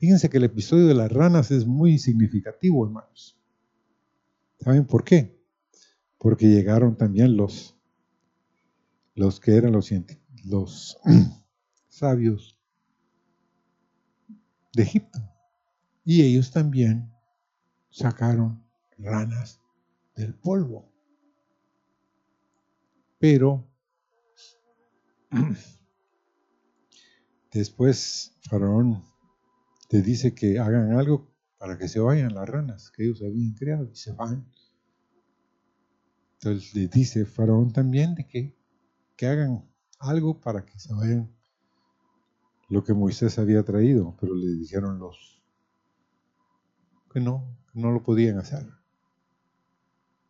Fíjense 0.00 0.30
que 0.30 0.38
el 0.38 0.44
episodio 0.44 0.86
de 0.86 0.94
las 0.94 1.12
ranas 1.12 1.50
es 1.50 1.66
muy 1.66 1.98
significativo, 1.98 2.86
hermanos. 2.86 3.38
¿Saben 4.58 4.86
por 4.86 5.04
qué? 5.04 5.38
Porque 6.16 6.48
llegaron 6.48 6.96
también 6.96 7.36
los, 7.36 7.76
los 9.14 9.40
que 9.40 9.56
eran 9.56 9.72
los, 9.72 9.90
los 10.46 10.98
sabios 11.90 12.58
de 14.72 14.84
Egipto. 14.84 15.18
Y 16.02 16.22
ellos 16.22 16.50
también 16.50 17.12
sacaron 17.90 18.64
ranas 18.96 19.60
del 20.16 20.34
polvo. 20.34 20.90
Pero 23.18 23.68
después 27.52 28.34
Faraón 28.48 29.09
te 29.90 30.02
dice 30.02 30.36
que 30.36 30.60
hagan 30.60 30.92
algo 30.92 31.34
para 31.58 31.76
que 31.76 31.88
se 31.88 31.98
vayan 31.98 32.32
las 32.32 32.48
ranas 32.48 32.92
que 32.92 33.02
ellos 33.02 33.20
habían 33.22 33.54
creado 33.54 33.90
y 33.90 33.96
se 33.96 34.12
van. 34.12 34.46
Entonces 36.34 36.72
le 36.76 36.86
dice 36.86 37.26
Faraón 37.26 37.72
también 37.72 38.14
de 38.14 38.24
que, 38.24 38.56
que 39.16 39.26
hagan 39.26 39.68
algo 39.98 40.40
para 40.40 40.64
que 40.64 40.78
se 40.78 40.94
vayan 40.94 41.28
lo 42.68 42.84
que 42.84 42.94
Moisés 42.94 43.36
había 43.40 43.64
traído, 43.64 44.16
pero 44.20 44.36
le 44.36 44.52
dijeron 44.52 45.00
los 45.00 45.42
que 47.12 47.18
no, 47.18 47.58
que 47.72 47.80
no 47.80 47.90
lo 47.90 48.04
podían 48.04 48.38
hacer, 48.38 48.70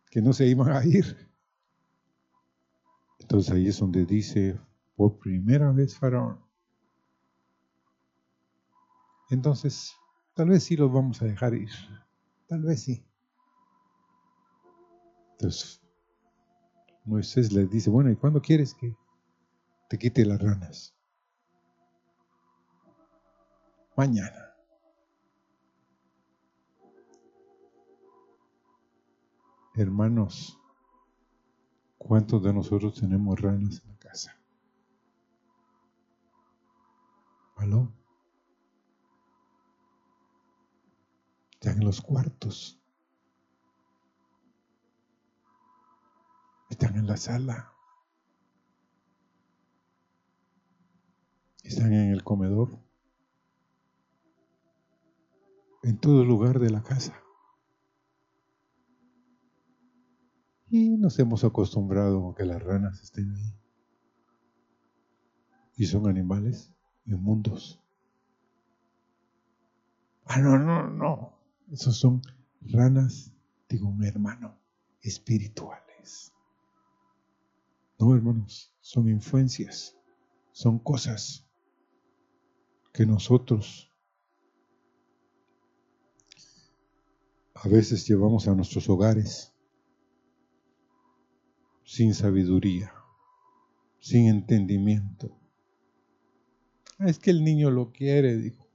que 0.09 0.23
no 0.23 0.33
se 0.33 0.47
iban 0.47 0.71
a 0.71 0.83
ir. 0.83 1.29
Entonces 3.19 3.53
ahí 3.53 3.67
es 3.67 3.77
donde 3.77 4.07
dice, 4.07 4.59
por 4.95 5.19
primera 5.19 5.71
vez 5.71 5.95
Faraón 5.95 6.50
entonces 9.31 9.95
tal 10.33 10.49
vez 10.49 10.63
sí 10.63 10.75
los 10.75 10.91
vamos 10.91 11.21
a 11.21 11.25
dejar 11.25 11.53
ir. 11.53 11.71
Tal 12.47 12.61
vez 12.63 12.83
sí. 12.83 13.05
Entonces, 15.33 15.81
Moisés 17.05 17.51
les 17.51 17.69
dice, 17.69 17.89
bueno, 17.89 18.11
¿y 18.11 18.15
cuándo 18.15 18.41
quieres 18.41 18.73
que 18.73 18.95
te 19.89 19.97
quite 19.97 20.25
las 20.25 20.41
ranas? 20.41 20.93
Mañana. 23.95 24.53
Hermanos, 29.75 30.59
¿cuántos 31.97 32.43
de 32.43 32.53
nosotros 32.53 32.99
tenemos 32.99 33.39
ranas 33.39 33.81
en 33.83 33.91
la 33.91 33.97
casa? 33.97 34.37
¿Aló? 37.55 37.91
Están 41.61 41.77
en 41.77 41.85
los 41.85 42.01
cuartos. 42.01 42.81
Están 46.71 46.95
en 46.95 47.05
la 47.05 47.17
sala. 47.17 47.71
Están 51.63 51.93
en 51.93 52.09
el 52.09 52.23
comedor. 52.23 52.79
En 55.83 55.99
todo 55.99 56.25
lugar 56.25 56.57
de 56.57 56.71
la 56.71 56.81
casa. 56.81 57.21
Y 60.67 60.97
nos 60.97 61.19
hemos 61.19 61.43
acostumbrado 61.43 62.31
a 62.31 62.33
que 62.33 62.45
las 62.45 62.63
ranas 62.63 63.03
estén 63.03 63.35
ahí. 63.35 63.55
Y 65.75 65.85
son 65.85 66.07
animales 66.09 66.73
inmundos. 67.05 67.79
Ah, 70.25 70.39
no, 70.39 70.57
no, 70.57 70.89
no. 70.89 71.40
Esos 71.71 71.97
son 71.97 72.21
ranas, 72.59 73.31
digo, 73.69 73.87
un 73.87 74.03
hermano, 74.03 74.59
espirituales. 75.01 76.33
No, 77.97 78.13
hermanos, 78.13 78.73
son 78.81 79.07
influencias, 79.07 79.97
son 80.51 80.79
cosas 80.79 81.47
que 82.91 83.05
nosotros 83.05 83.89
a 87.53 87.69
veces 87.69 88.05
llevamos 88.05 88.49
a 88.49 88.55
nuestros 88.55 88.89
hogares 88.89 89.53
sin 91.85 92.13
sabiduría, 92.13 92.93
sin 93.99 94.27
entendimiento. 94.27 95.39
Ah, 96.97 97.07
es 97.07 97.17
que 97.17 97.31
el 97.31 97.45
niño 97.45 97.71
lo 97.71 97.93
quiere, 97.93 98.35
dijo. 98.35 98.67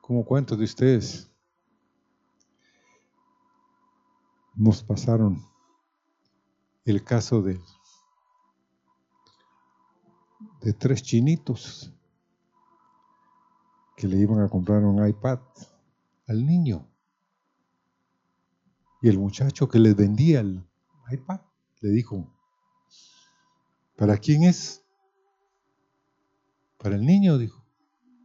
Como 0.00 0.24
cuántos 0.24 0.58
de 0.58 0.64
ustedes 0.64 1.31
nos 4.54 4.82
pasaron 4.82 5.42
el 6.84 7.02
caso 7.04 7.42
de, 7.42 7.60
de 10.60 10.72
tres 10.72 11.02
chinitos 11.02 11.92
que 13.96 14.08
le 14.08 14.18
iban 14.18 14.40
a 14.40 14.48
comprar 14.48 14.84
un 14.84 15.06
iPad 15.06 15.40
al 16.26 16.44
niño. 16.44 16.88
Y 19.00 19.08
el 19.08 19.18
muchacho 19.18 19.68
que 19.68 19.78
les 19.78 19.96
vendía 19.96 20.40
el 20.40 20.64
iPad 21.10 21.40
le 21.80 21.90
dijo, 21.90 22.32
¿para 23.96 24.16
quién 24.18 24.44
es? 24.44 24.84
Para 26.78 26.96
el 26.96 27.04
niño, 27.04 27.38
dijo. 27.38 27.64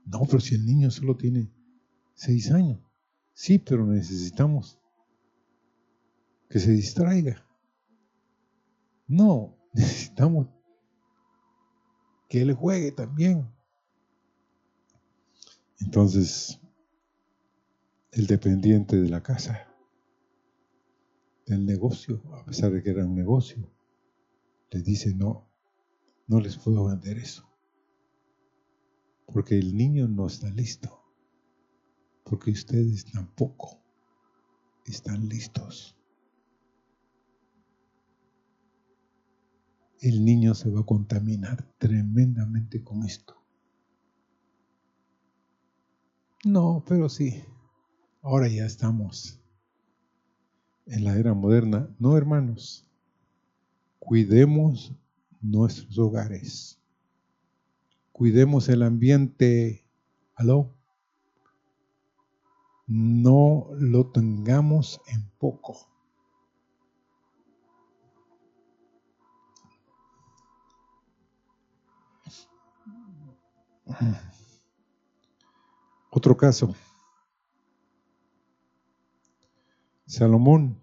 No, 0.05 0.21
pero 0.25 0.39
si 0.39 0.55
el 0.55 0.65
niño 0.65 0.89
solo 0.89 1.15
tiene 1.15 1.51
seis 2.13 2.51
años. 2.51 2.79
Sí, 3.33 3.59
pero 3.59 3.85
necesitamos 3.85 4.79
que 6.49 6.59
se 6.59 6.71
distraiga. 6.71 7.45
No, 9.07 9.57
necesitamos 9.73 10.47
que 12.29 12.41
él 12.41 12.53
juegue 12.53 12.91
también. 12.91 13.49
Entonces, 15.79 16.59
el 18.11 18.27
dependiente 18.27 18.99
de 18.99 19.09
la 19.09 19.21
casa, 19.21 19.67
del 21.45 21.65
negocio, 21.65 22.21
a 22.35 22.43
pesar 22.43 22.71
de 22.71 22.83
que 22.83 22.89
era 22.89 23.05
un 23.05 23.15
negocio, 23.15 23.71
le 24.71 24.81
dice, 24.81 25.13
no, 25.13 25.49
no 26.27 26.41
les 26.41 26.57
puedo 26.57 26.85
vender 26.85 27.17
eso. 27.17 27.47
Porque 29.27 29.57
el 29.57 29.75
niño 29.75 30.07
no 30.07 30.27
está 30.27 30.49
listo. 30.49 31.03
Porque 32.23 32.51
ustedes 32.51 33.05
tampoco 33.05 33.81
están 34.85 35.27
listos. 35.27 35.96
El 40.01 40.23
niño 40.23 40.53
se 40.53 40.69
va 40.69 40.81
a 40.81 40.85
contaminar 40.85 41.63
tremendamente 41.77 42.83
con 42.83 43.03
esto. 43.03 43.35
No, 46.45 46.83
pero 46.87 47.09
sí, 47.09 47.43
ahora 48.21 48.47
ya 48.47 48.65
estamos 48.65 49.39
en 50.85 51.03
la 51.03 51.17
era 51.17 51.33
moderna. 51.33 51.89
No, 51.99 52.15
hermanos, 52.15 52.87
cuidemos 53.99 54.93
nuestros 55.41 55.97
hogares, 55.97 56.79
cuidemos 58.11 58.69
el 58.69 58.83
ambiente. 58.83 59.83
¿Aló? 60.35 60.75
No 62.85 63.69
lo 63.77 64.11
tengamos 64.11 65.01
en 65.07 65.27
poco. 65.39 65.96
Otro 76.09 76.35
caso. 76.35 76.75
Salomón. 80.05 80.79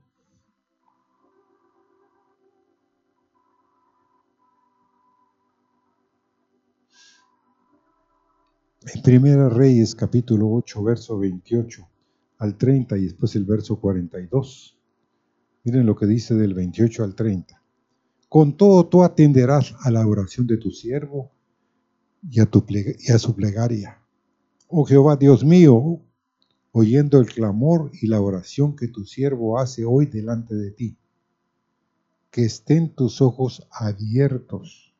En 8.94 9.02
Primera 9.02 9.48
Reyes 9.48 9.94
capítulo 9.94 10.52
8, 10.52 10.82
verso 10.84 11.18
28 11.18 11.88
al 12.38 12.56
30 12.56 12.98
y 12.98 13.04
después 13.04 13.34
el 13.34 13.44
verso 13.44 13.80
42. 13.80 14.78
Miren 15.64 15.86
lo 15.86 15.96
que 15.96 16.06
dice 16.06 16.34
del 16.34 16.52
28 16.52 17.02
al 17.02 17.14
30. 17.14 17.62
Con 18.28 18.56
todo 18.56 18.86
tú 18.86 19.02
atenderás 19.02 19.74
a 19.80 19.90
la 19.90 20.06
oración 20.06 20.46
de 20.46 20.58
tu 20.58 20.70
siervo 20.70 21.33
y 22.30 22.40
a, 22.40 22.46
tu 22.46 22.64
y 22.68 23.12
a 23.12 23.18
su 23.18 23.34
plegaria. 23.34 24.00
Oh 24.68 24.84
Jehová, 24.84 25.16
Dios 25.16 25.44
mío, 25.44 26.00
oyendo 26.72 27.20
el 27.20 27.26
clamor 27.26 27.90
y 28.00 28.06
la 28.06 28.20
oración 28.20 28.74
que 28.76 28.88
tu 28.88 29.04
siervo 29.04 29.58
hace 29.58 29.84
hoy 29.84 30.06
delante 30.06 30.54
de 30.54 30.70
ti. 30.70 30.96
Que 32.30 32.44
estén 32.44 32.94
tus 32.94 33.20
ojos 33.20 33.68
abiertos 33.70 34.94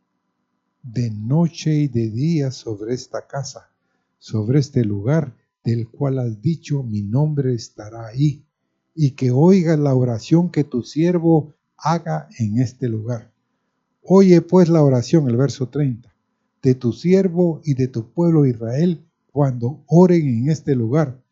de 0.83 1.11
noche 1.11 1.75
y 1.75 1.89
de 1.89 2.11
día 2.11 2.51
sobre 2.51 2.95
esta 2.95 3.27
casa, 3.27 3.71
sobre 4.19 4.61
este 4.61 4.85
lugar 4.85 5.35
del 5.65 5.89
cual 5.89 6.19
has 6.19 6.43
dicho 6.43 6.83
mi 6.83 7.03
nombre 7.03 7.55
estará 7.55 8.07
ahí, 8.07 8.45
y 8.95 9.13
que 9.13 9.31
oiga 9.31 9.77
la 9.77 9.95
oración 9.95 10.51
que 10.51 10.63
tu 10.63 10.83
siervo 10.83 11.55
haga 11.77 12.29
en 12.39 12.59
este 12.59 12.89
lugar. 12.89 13.33
Oye 14.03 14.43
pues 14.43 14.69
la 14.69 14.85
oración, 14.85 15.29
el 15.29 15.37
verso 15.37 15.69
30 15.69 16.14
de 16.65 16.75
tu 16.75 16.95
siervo 16.95 17.61
y 17.63 17.75
de 17.75 17.89
tu 17.89 18.11
pueblo 18.11 18.47
Israel 18.47 19.07
cuando 19.31 19.85
oren 19.87 20.27
en 20.27 20.49
este 20.49 20.75
lugar. 20.75 21.23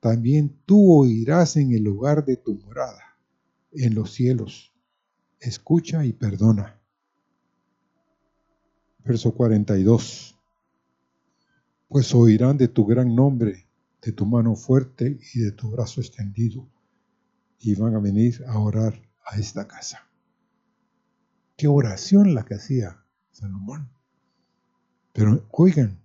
También 0.00 0.58
tú 0.64 0.94
oirás 0.94 1.58
en 1.58 1.72
el 1.72 1.82
lugar 1.82 2.24
de 2.24 2.38
tu 2.38 2.54
morada, 2.54 3.18
en 3.72 3.94
los 3.94 4.14
cielos. 4.14 4.72
Escucha 5.38 6.06
y 6.06 6.14
perdona. 6.14 6.80
Verso 9.04 9.34
42. 9.34 10.38
Pues 11.86 12.14
oirán 12.14 12.56
de 12.56 12.68
tu 12.68 12.86
gran 12.86 13.14
nombre, 13.14 13.68
de 14.00 14.12
tu 14.12 14.24
mano 14.24 14.56
fuerte 14.56 15.18
y 15.34 15.40
de 15.40 15.52
tu 15.52 15.72
brazo 15.72 16.00
extendido, 16.00 16.66
y 17.58 17.74
van 17.74 17.96
a 17.96 17.98
venir 17.98 18.42
a 18.48 18.58
orar 18.58 18.98
a 19.26 19.38
esta 19.38 19.68
casa. 19.68 20.08
Qué 21.58 21.68
oración 21.68 22.32
la 22.32 22.46
que 22.46 22.54
hacía 22.54 23.04
Salomón. 23.30 23.99
Pero 25.12 25.46
oigan, 25.50 26.00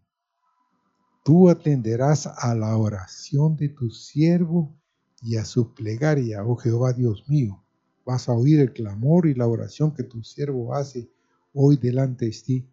tú 1.23 1.49
atenderás 1.49 2.27
a 2.27 2.55
la 2.55 2.75
oración 2.77 3.55
de 3.55 3.69
tu 3.69 3.89
siervo 3.89 4.75
y 5.21 5.37
a 5.37 5.45
su 5.45 5.73
plegaria, 5.73 6.43
oh 6.43 6.55
Jehová 6.55 6.93
Dios 6.93 7.27
mío. 7.27 7.63
Vas 8.05 8.29
a 8.29 8.33
oír 8.33 8.59
el 8.59 8.73
clamor 8.73 9.27
y 9.27 9.33
la 9.33 9.47
oración 9.47 9.93
que 9.93 10.03
tu 10.03 10.23
siervo 10.23 10.75
hace 10.75 11.09
hoy 11.53 11.77
delante 11.77 12.25
de 12.25 12.31
ti. 12.31 12.69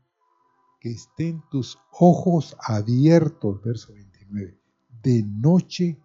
Que 0.81 0.91
estén 0.91 1.43
tus 1.51 1.79
ojos 1.93 2.57
abiertos, 2.67 3.63
verso 3.63 3.93
29 3.93 4.13
19. 4.31 4.59
De 5.03 5.23
noche 5.23 5.99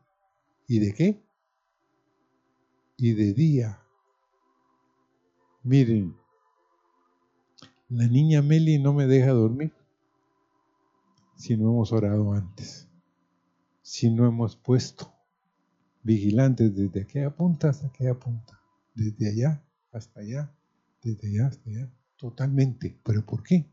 y 0.68 0.80
de 0.80 0.94
qué? 0.94 1.24
Y 2.98 3.14
de 3.14 3.34
día. 3.34 3.82
Miren, 5.64 6.16
la 7.90 8.08
niña 8.08 8.42
Meli 8.42 8.80
no 8.80 8.94
me 8.94 9.08
deja 9.08 9.32
dormir 9.32 9.77
si 11.38 11.56
no 11.56 11.70
hemos 11.70 11.92
orado 11.92 12.34
antes, 12.34 12.90
si 13.82 14.10
no 14.10 14.26
hemos 14.26 14.56
puesto 14.56 15.14
vigilantes 16.02 16.76
desde 16.76 17.02
aquella 17.02 17.36
punta 17.36 17.70
hasta 17.70 17.88
aquella 17.88 18.18
punta, 18.18 18.60
desde 18.96 19.30
allá 19.30 19.64
hasta 19.92 20.20
allá, 20.22 20.52
desde 21.04 21.30
allá 21.30 21.48
hasta 21.48 21.70
allá, 21.70 21.92
totalmente. 22.18 23.00
¿Pero 23.04 23.24
por 23.26 23.44
qué? 23.44 23.70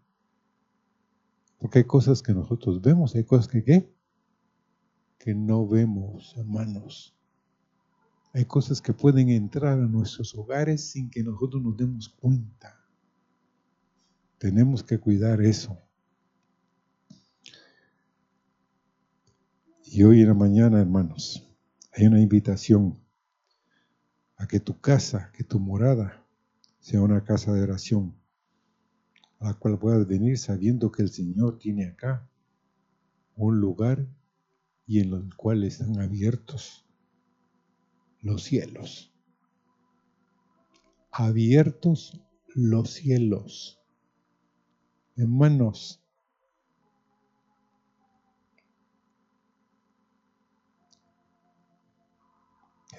Porque 1.59 1.79
hay 1.79 1.85
cosas 1.85 2.23
que 2.23 2.35
nosotros 2.35 2.83
vemos, 2.83 3.15
hay 3.15 3.25
cosas 3.25 3.49
que 3.49 3.65
¿qué? 3.65 3.95
Que 5.19 5.35
no 5.35 5.67
vemos, 5.67 6.35
hermanos. 6.37 7.17
Hay 8.35 8.45
cosas 8.45 8.83
que 8.83 8.93
pueden 8.93 9.31
entrar 9.31 9.79
a 9.79 9.87
nuestros 9.87 10.35
hogares 10.35 10.91
sin 10.91 11.09
que 11.09 11.23
nosotros 11.23 11.63
nos 11.63 11.77
demos 11.77 12.11
cuenta. 12.11 12.79
Tenemos 14.37 14.83
que 14.83 14.99
cuidar 14.99 15.41
eso. 15.41 15.79
Y 19.97 20.03
hoy 20.03 20.23
en 20.23 20.27
la 20.27 20.35
mañana, 20.35 20.81
hermanos, 20.81 21.49
hay 21.93 22.07
una 22.07 22.21
invitación 22.21 22.99
a 24.37 24.49
que 24.49 24.59
tu 24.59 24.81
casa, 24.81 25.31
que 25.33 25.45
tu 25.45 25.61
morada 25.61 26.27
sea 26.81 27.01
una 27.01 27.23
casa 27.23 27.53
de 27.53 27.63
oración, 27.63 28.13
a 29.39 29.45
la 29.45 29.55
cual 29.55 29.79
puedas 29.79 30.05
venir 30.09 30.37
sabiendo 30.37 30.91
que 30.91 31.03
el 31.03 31.11
Señor 31.11 31.59
tiene 31.59 31.87
acá 31.87 32.29
un 33.37 33.61
lugar 33.61 34.05
y 34.85 34.99
en 34.99 35.13
el 35.13 35.37
cual 35.37 35.63
están 35.63 36.01
abiertos 36.01 36.85
los 38.21 38.43
cielos. 38.43 39.15
Abiertos 41.13 42.21
los 42.49 42.91
cielos. 42.91 43.81
Hermanos, 45.15 46.04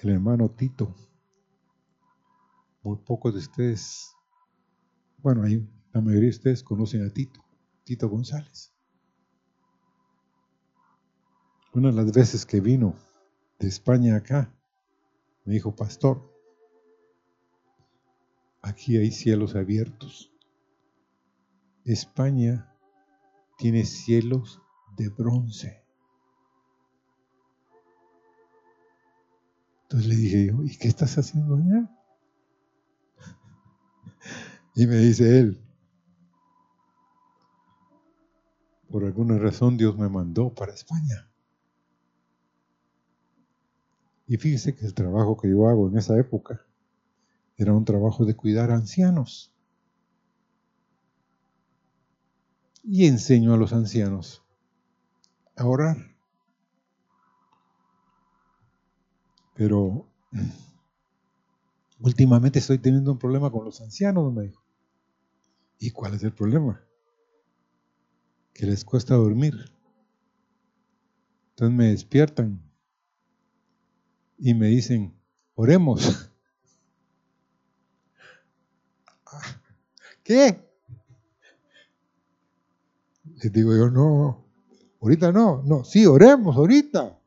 el 0.06 0.12
hermano 0.12 0.50
Tito. 0.52 0.94
Muy 2.84 2.98
pocos 2.98 3.34
de 3.34 3.40
ustedes, 3.40 4.16
bueno, 5.18 5.42
hay, 5.42 5.68
la 5.92 6.02
mayoría 6.02 6.30
de 6.30 6.36
ustedes 6.36 6.64
conocen 6.64 7.04
a 7.04 7.10
Tito, 7.10 7.44
Tito 7.84 8.08
González. 8.08 8.72
Una 11.74 11.90
de 11.90 11.96
las 11.96 12.12
veces 12.12 12.46
que 12.46 12.62
vino 12.62 12.94
de 13.58 13.68
España 13.68 14.16
acá, 14.16 14.54
me 15.44 15.54
dijo, 15.56 15.76
pastor, 15.76 16.32
aquí 18.62 18.98
hay 18.98 19.10
cielos 19.10 19.56
abiertos. 19.56 20.32
España 21.84 22.72
tiene 23.58 23.86
cielos 23.86 24.62
de 24.98 25.10
bronce. 25.10 25.85
Entonces 29.86 30.08
le 30.08 30.16
dije 30.16 30.54
¿y 30.64 30.78
qué 30.78 30.88
estás 30.88 31.18
haciendo 31.18 31.56
allá? 31.56 31.90
Y 34.76 34.88
me 34.88 34.98
dice 34.98 35.40
él, 35.40 35.62
por 38.90 39.06
alguna 39.06 39.38
razón 39.38 39.78
Dios 39.78 39.98
me 39.98 40.10
mandó 40.10 40.54
para 40.54 40.74
España. 40.74 41.30
Y 44.28 44.38
fíjese 44.38 44.76
que 44.76 44.86
el 44.86 44.94
trabajo 44.94 45.38
que 45.38 45.50
yo 45.50 45.68
hago 45.68 45.88
en 45.88 45.98
esa 45.98 46.18
época 46.18 46.66
era 47.58 47.74
un 47.74 47.86
trabajo 47.86 48.26
de 48.26 48.36
cuidar 48.36 48.72
a 48.72 48.76
ancianos. 48.76 49.54
Y 52.84 53.06
enseño 53.06 53.54
a 53.54 53.58
los 53.58 53.72
ancianos 53.72 54.44
a 55.56 55.66
orar. 55.66 56.15
Pero 59.56 60.06
últimamente 62.00 62.60
estoy 62.60 62.78
teniendo 62.78 63.14
un 63.14 63.18
problema 63.18 63.50
con 63.50 63.66
los 63.66 63.82
ancianos, 63.82 64.32
me 64.34 64.44
dijo. 64.44 64.64
¿Y 65.80 65.92
cuál 65.92 66.14
es 66.14 66.24
el 66.24 66.34
problema? 66.34 66.86
Que 68.54 68.66
les 68.66 68.84
cuesta 68.84 69.16
dormir. 69.16 69.54
Entonces 71.52 71.76
me 71.76 71.88
despiertan 71.88 72.62
y 74.38 74.54
me 74.54 74.68
dicen, 74.68 75.18
oremos. 75.56 76.30
¿Qué? 80.24 80.62
Les 83.24 83.52
digo 83.54 83.76
yo, 83.76 83.90
no, 83.90 84.46
ahorita 85.02 85.32
no, 85.32 85.64
no, 85.64 85.86
sí, 85.86 86.06
oremos 86.06 86.58
ahorita 86.58 87.18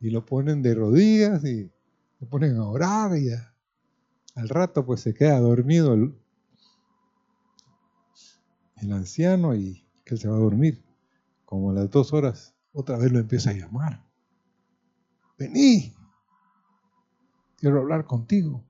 y 0.00 0.10
lo 0.10 0.24
ponen 0.24 0.62
de 0.62 0.74
rodillas 0.74 1.44
y 1.44 1.70
lo 2.18 2.28
ponen 2.28 2.56
a 2.56 2.66
orar 2.66 3.16
y 3.16 3.28
al 4.34 4.48
rato 4.48 4.84
pues 4.84 5.02
se 5.02 5.14
queda 5.14 5.38
dormido 5.38 5.92
el, 5.94 6.16
anciano 8.92 9.54
y 9.54 9.86
que 10.04 10.14
él 10.14 10.20
se 10.20 10.28
va 10.28 10.36
a 10.36 10.40
dormir. 10.40 10.82
Como 11.44 11.70
a 11.70 11.74
las 11.74 11.90
dos 11.90 12.12
horas 12.12 12.54
otra 12.72 12.96
vez 12.96 13.12
lo 13.12 13.18
empieza 13.18 13.50
a 13.50 13.54
llamar. 13.54 14.02
Vení, 15.38 15.94
quiero 17.58 17.80
hablar 17.80 18.06
contigo. 18.06 18.64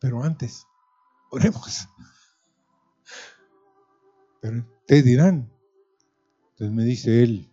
Pero 0.00 0.22
antes, 0.22 0.66
oremos. 1.30 1.88
Pero 4.40 4.64
ustedes 4.80 5.04
dirán, 5.04 5.52
entonces 6.50 6.74
me 6.74 6.84
dice 6.84 7.22
él, 7.22 7.52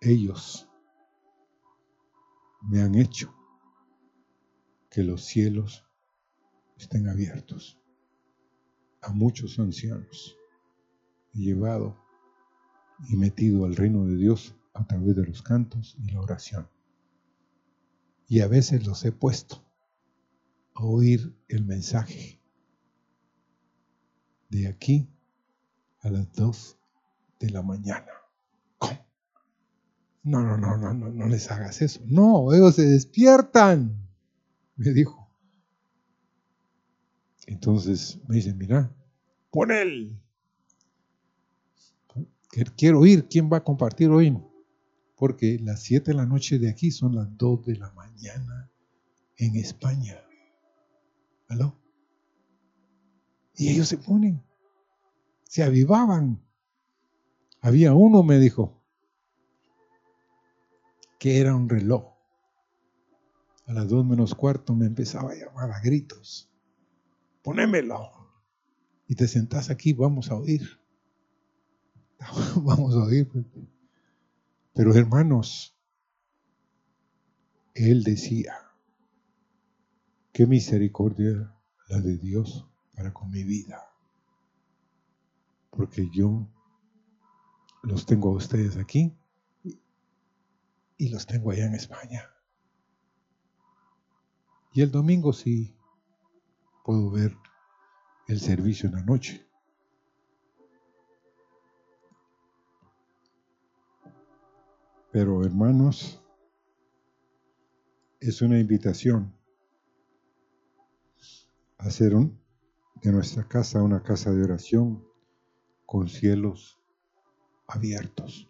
ellos 0.00 0.69
me 2.70 2.82
han 2.82 2.94
hecho 2.94 3.34
que 4.90 5.02
los 5.02 5.24
cielos 5.24 5.84
estén 6.78 7.08
abiertos. 7.08 7.80
A 9.02 9.12
muchos 9.12 9.58
ancianos 9.58 10.36
he 11.34 11.38
llevado 11.38 11.98
y 13.08 13.16
metido 13.16 13.64
al 13.64 13.74
reino 13.74 14.06
de 14.06 14.14
Dios 14.14 14.54
a 14.72 14.86
través 14.86 15.16
de 15.16 15.26
los 15.26 15.42
cantos 15.42 15.96
y 15.98 16.12
la 16.12 16.20
oración. 16.20 16.68
Y 18.28 18.38
a 18.38 18.46
veces 18.46 18.86
los 18.86 19.04
he 19.04 19.10
puesto 19.10 19.64
a 20.74 20.84
oír 20.84 21.36
el 21.48 21.64
mensaje 21.64 22.40
de 24.48 24.68
aquí 24.68 25.08
a 26.02 26.10
las 26.10 26.32
dos 26.34 26.78
de 27.40 27.50
la 27.50 27.62
mañana. 27.62 28.19
No, 30.30 30.44
no, 30.44 30.56
no, 30.56 30.76
no, 30.76 30.94
no, 30.94 31.08
no 31.10 31.26
les 31.26 31.50
hagas 31.50 31.82
eso. 31.82 32.00
No, 32.06 32.52
ellos 32.54 32.76
se 32.76 32.86
despiertan, 32.86 34.08
me 34.76 34.92
dijo. 34.92 35.28
Entonces 37.48 38.20
me 38.28 38.36
dice, 38.36 38.54
mira, 38.54 38.94
pon 39.50 39.72
él. 39.72 40.22
Quiero 42.76 43.00
oír 43.00 43.26
quién 43.28 43.50
va 43.52 43.56
a 43.56 43.64
compartir 43.64 44.08
hoy. 44.10 44.40
Porque 45.16 45.58
las 45.60 45.82
7 45.82 46.12
de 46.12 46.16
la 46.16 46.26
noche 46.26 46.60
de 46.60 46.70
aquí 46.70 46.92
son 46.92 47.16
las 47.16 47.36
2 47.36 47.66
de 47.66 47.76
la 47.76 47.90
mañana 47.94 48.70
en 49.36 49.56
España. 49.56 50.16
¿Aló? 51.48 51.76
Y 53.56 53.68
ellos 53.70 53.88
se 53.88 53.98
ponen, 53.98 54.44
se 55.42 55.64
avivaban. 55.64 56.40
Había 57.60 57.94
uno, 57.94 58.22
me 58.22 58.38
dijo, 58.38 58.79
que 61.20 61.38
era 61.38 61.54
un 61.54 61.68
reloj. 61.68 62.14
A 63.66 63.74
las 63.74 63.88
dos 63.88 64.04
menos 64.06 64.34
cuarto 64.34 64.74
me 64.74 64.86
empezaba 64.86 65.32
a 65.32 65.34
llamar 65.34 65.70
a 65.70 65.80
gritos. 65.80 66.50
Ponémelo. 67.42 68.10
Y 69.06 69.14
te 69.14 69.28
sentás 69.28 69.68
aquí, 69.68 69.92
vamos 69.92 70.30
a 70.30 70.36
oír. 70.36 70.80
vamos 72.56 72.94
a 72.94 73.04
oír. 73.04 73.28
Pero 74.72 74.94
hermanos, 74.94 75.76
él 77.74 78.02
decía, 78.02 78.54
qué 80.32 80.46
misericordia 80.46 81.54
la 81.88 82.00
de 82.00 82.16
Dios 82.16 82.66
para 82.94 83.12
con 83.12 83.30
mi 83.30 83.44
vida. 83.44 83.92
Porque 85.68 86.08
yo 86.14 86.48
los 87.82 88.06
tengo 88.06 88.30
a 88.30 88.36
ustedes 88.36 88.78
aquí 88.78 89.19
y 91.00 91.08
los 91.08 91.26
tengo 91.26 91.50
allá 91.50 91.64
en 91.64 91.74
España. 91.74 92.28
Y 94.74 94.82
el 94.82 94.90
domingo 94.90 95.32
sí 95.32 95.74
puedo 96.84 97.10
ver 97.10 97.34
el 98.28 98.38
servicio 98.38 98.86
en 98.90 98.96
la 98.96 99.02
noche. 99.02 99.48
Pero 105.10 105.42
hermanos, 105.42 106.22
es 108.20 108.42
una 108.42 108.58
invitación 108.58 109.34
a 111.78 111.84
hacer 111.84 112.12
de 112.12 113.10
nuestra 113.10 113.48
casa 113.48 113.82
una 113.82 114.02
casa 114.02 114.32
de 114.32 114.44
oración 114.44 115.02
con 115.86 116.10
cielos 116.10 116.78
abiertos. 117.66 118.49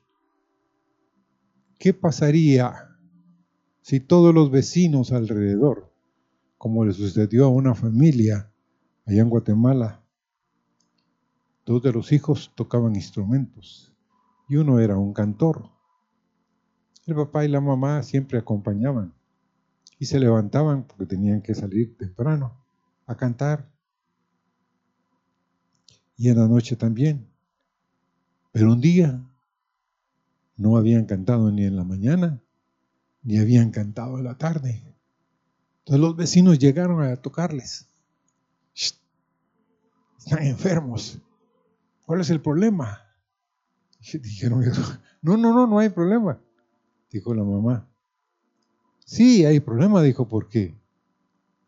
¿Qué 1.81 1.95
pasaría 1.95 2.95
si 3.81 4.01
todos 4.01 4.35
los 4.35 4.51
vecinos 4.51 5.13
alrededor, 5.13 5.91
como 6.59 6.85
le 6.85 6.93
sucedió 6.93 7.47
a 7.47 7.49
una 7.49 7.75
familia 7.75 8.53
allá 9.07 9.23
en 9.23 9.31
Guatemala, 9.31 10.05
dos 11.65 11.83
de 11.83 11.91
los 11.91 12.13
hijos 12.13 12.53
tocaban 12.55 12.97
instrumentos 12.97 13.95
y 14.47 14.57
uno 14.57 14.79
era 14.79 14.99
un 14.99 15.15
cantor? 15.15 15.71
El 17.07 17.15
papá 17.15 17.47
y 17.47 17.49
la 17.49 17.63
mamá 17.63 18.03
siempre 18.03 18.37
acompañaban 18.37 19.15
y 19.99 20.05
se 20.05 20.21
levantaban 20.21 20.87
porque 20.87 21.07
tenían 21.07 21.41
que 21.41 21.55
salir 21.55 21.97
temprano 21.97 22.63
a 23.07 23.17
cantar. 23.17 23.73
Y 26.19 26.29
en 26.29 26.37
la 26.37 26.47
noche 26.47 26.77
también. 26.77 27.27
Pero 28.53 28.71
un 28.71 28.83
día 28.83 29.30
no 30.61 30.77
habían 30.77 31.07
cantado 31.07 31.51
ni 31.51 31.65
en 31.65 31.75
la 31.75 31.85
mañana, 31.85 32.39
ni 33.23 33.39
habían 33.39 33.71
cantado 33.71 34.19
en 34.19 34.25
la 34.25 34.37
tarde. 34.37 34.83
Entonces 35.79 36.01
los 36.01 36.17
vecinos 36.17 36.59
llegaron 36.59 37.03
a 37.03 37.17
tocarles. 37.17 37.89
Están 40.19 40.43
enfermos. 40.43 41.19
¿Cuál 42.05 42.21
es 42.21 42.29
el 42.29 42.43
problema? 42.43 43.01
dijeron, 44.23 44.63
no, 45.23 45.39
no, 45.39 45.55
no, 45.55 45.67
no 45.67 45.79
hay 45.79 45.89
problema. 45.89 46.39
Dijo 47.11 47.35
la 47.35 47.43
mamá. 47.43 47.89
Sí, 49.07 49.47
hay 49.47 49.61
problema, 49.61 50.03
dijo, 50.03 50.29
porque 50.29 50.79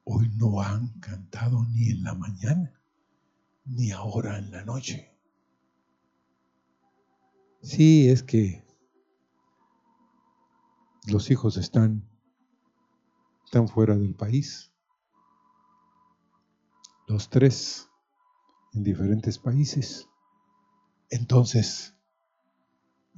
hoy 0.05 0.31
no 0.37 0.61
han 0.61 0.89
cantado 1.01 1.65
ni 1.71 1.89
en 1.89 2.05
la 2.05 2.13
mañana, 2.13 2.79
ni 3.65 3.91
ahora 3.91 4.37
en 4.39 4.51
la 4.51 4.65
noche. 4.67 5.11
Sí, 7.63 8.09
es 8.11 8.23
que 8.23 8.63
los 11.07 11.31
hijos 11.31 11.57
están, 11.57 12.09
están 13.45 13.69
fuera 13.69 13.97
del 13.97 14.15
país. 14.15 14.73
Los 17.07 17.29
tres 17.29 17.89
en 18.75 18.83
diferentes 18.83 19.39
países. 19.39 20.09
Entonces, 21.11 21.95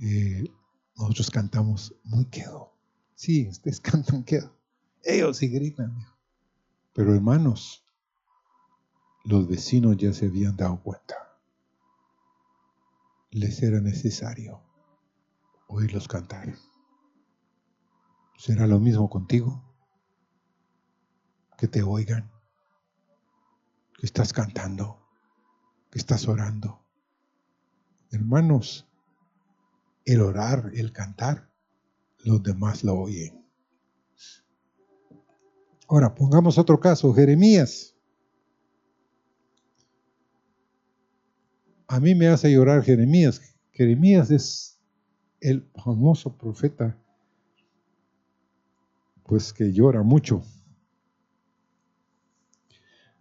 eh, 0.01 0.45
nosotros 0.97 1.31
cantamos 1.31 1.95
muy 2.03 2.27
quedo. 2.27 2.73
Sí, 3.15 3.49
ustedes 3.49 3.81
cantan 3.83 4.25
quedo. 4.25 4.57
Ellos 5.03 5.37
sí 5.37 5.49
gritan. 5.49 5.97
Pero 6.93 7.15
hermanos, 7.15 7.85
los 9.25 9.49
vecinos 9.49 9.97
ya 9.97 10.13
se 10.13 10.27
habían 10.27 10.57
dado 10.57 10.81
cuenta 10.83 11.25
les 13.35 13.65
era 13.65 13.81
necesario 13.81 14.61
oírlos 15.67 16.07
cantar. 16.07 16.55
¿Será 18.37 18.67
lo 18.67 18.81
mismo 18.81 19.09
contigo? 19.09 19.63
Que 21.57 21.69
te 21.69 21.83
oigan, 21.83 22.31
que 23.99 24.07
estás 24.07 24.33
cantando, 24.33 25.07
que 25.91 25.99
estás 25.99 26.27
orando. 26.29 26.85
Hermanos, 28.11 28.89
el 30.05 30.21
orar, 30.21 30.71
el 30.75 30.93
cantar, 30.93 31.51
los 32.19 32.43
demás 32.43 32.85
lo 32.85 32.95
oyen. 32.95 33.47
Ahora, 35.89 36.15
pongamos 36.15 36.59
otro 36.59 36.81
caso, 36.81 37.13
Jeremías. 37.15 37.95
a 41.95 42.01
mí 42.01 42.15
me 42.15 42.27
hace 42.27 42.53
llorar 42.53 42.83
Jeremías. 42.83 43.41
Jeremías 43.71 44.31
es 44.31 44.81
el 45.41 45.71
famoso 45.85 46.37
profeta, 46.37 46.99
pues 49.25 49.53
que 49.53 49.73
llora 49.73 50.03
mucho. 50.03 50.43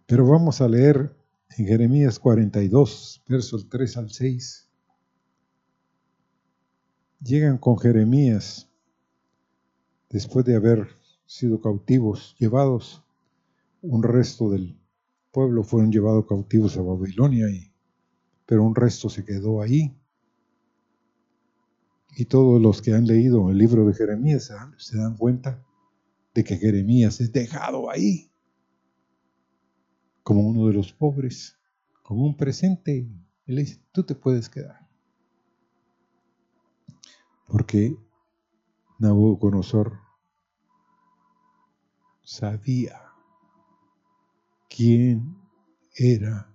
Pero 0.06 0.26
vamos 0.26 0.60
a 0.60 0.68
leer 0.68 1.16
en 1.56 1.66
Jeremías 1.66 2.18
42, 2.18 3.22
versos 3.26 3.68
3 3.68 3.96
al 3.96 4.10
6. 4.10 4.68
Llegan 7.20 7.58
con 7.58 7.78
Jeremías, 7.78 8.70
después 10.10 10.44
de 10.44 10.56
haber 10.56 10.88
sido 11.24 11.60
cautivos, 11.60 12.36
llevados, 12.38 13.02
un 13.80 14.02
resto 14.02 14.50
del 14.50 14.78
pueblo 15.30 15.64
fueron 15.64 15.90
llevados 15.90 16.26
cautivos 16.26 16.76
a 16.76 16.82
Babilonia 16.82 17.48
y 17.50 17.74
pero 18.46 18.62
un 18.62 18.74
resto 18.74 19.08
se 19.08 19.24
quedó 19.24 19.62
ahí. 19.62 19.96
Y 22.16 22.26
todos 22.26 22.60
los 22.60 22.82
que 22.82 22.92
han 22.92 23.06
leído 23.06 23.50
el 23.50 23.58
libro 23.58 23.86
de 23.86 23.94
Jeremías 23.94 24.52
se 24.76 24.98
dan 24.98 25.16
cuenta 25.16 25.64
de 26.34 26.42
que 26.42 26.56
Jeremías 26.56 27.20
es 27.20 27.32
dejado 27.32 27.88
ahí, 27.90 28.30
como 30.22 30.40
uno 30.40 30.66
de 30.66 30.74
los 30.74 30.92
pobres, 30.92 31.58
como 32.02 32.24
un 32.24 32.36
presente. 32.36 33.08
Él 33.46 33.56
dice, 33.56 33.80
tú 33.92 34.02
te 34.02 34.14
puedes 34.14 34.48
quedar. 34.48 34.88
Porque 37.46 37.96
Nabucodonosor 38.98 40.00
sabía 42.22 43.00
quién 44.68 45.36
era 45.94 46.52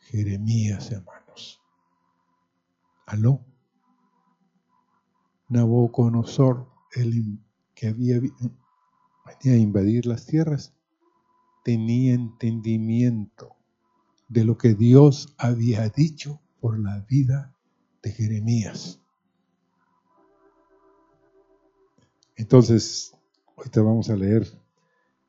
Jeremías, 0.00 0.90
hermanos. 0.90 1.60
Aló. 3.06 3.44
Nabucodonosor, 5.48 6.70
el 6.94 7.38
que 7.74 7.88
había 7.88 8.20
venía 9.24 9.58
a 9.58 9.60
invadir 9.60 10.06
las 10.06 10.26
tierras, 10.26 10.72
tenía 11.64 12.14
entendimiento 12.14 13.56
de 14.28 14.44
lo 14.44 14.56
que 14.56 14.74
Dios 14.74 15.34
había 15.38 15.88
dicho 15.88 16.40
por 16.60 16.78
la 16.78 17.00
vida 17.08 17.54
de 18.02 18.12
Jeremías. 18.12 19.00
Entonces, 22.36 23.14
ahorita 23.56 23.82
vamos 23.82 24.10
a 24.10 24.16
leer 24.16 24.46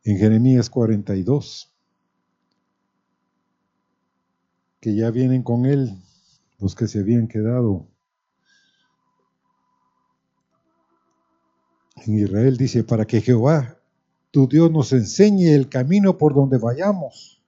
en 0.03 0.17
Jeremías 0.17 0.69
42, 0.69 1.73
que 4.79 4.95
ya 4.95 5.11
vienen 5.11 5.43
con 5.43 5.65
él, 5.65 6.01
los 6.59 6.75
que 6.75 6.87
se 6.87 6.99
habían 6.99 7.27
quedado 7.27 7.87
en 11.95 12.19
Israel, 12.19 12.57
dice, 12.57 12.83
para 12.83 13.05
que 13.05 13.21
Jehová, 13.21 13.82
tu 14.33 14.47
Dios, 14.47 14.71
nos 14.71 14.91
enseñe 14.93 15.53
el 15.53 15.69
camino 15.69 16.17
por 16.17 16.33
donde 16.33 16.57
vayamos 16.57 17.43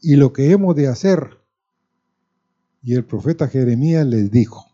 y 0.00 0.14
lo 0.14 0.32
que 0.32 0.52
hemos 0.52 0.76
de 0.76 0.86
hacer. 0.86 1.40
Y 2.80 2.94
el 2.94 3.04
profeta 3.04 3.48
Jeremías 3.48 4.06
les 4.06 4.30
dijo, 4.30 4.64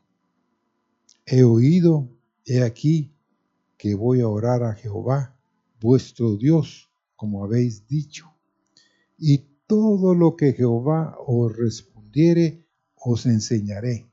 he 1.24 1.44
oído, 1.44 2.11
he 2.44 2.62
aquí, 2.62 3.14
que 3.78 3.94
voy 3.94 4.20
a 4.20 4.28
orar 4.28 4.62
a 4.62 4.74
Jehová, 4.74 5.38
vuestro 5.80 6.37
Dios, 6.37 6.90
como 7.16 7.42
habéis 7.42 7.87
dicho. 7.87 8.26
Y 9.16 9.38
todo 9.66 10.14
lo 10.14 10.36
que 10.36 10.53
Jehová 10.53 11.16
os 11.26 11.57
respondiere, 11.57 12.66
os 12.94 13.24
enseñaré. 13.24 14.07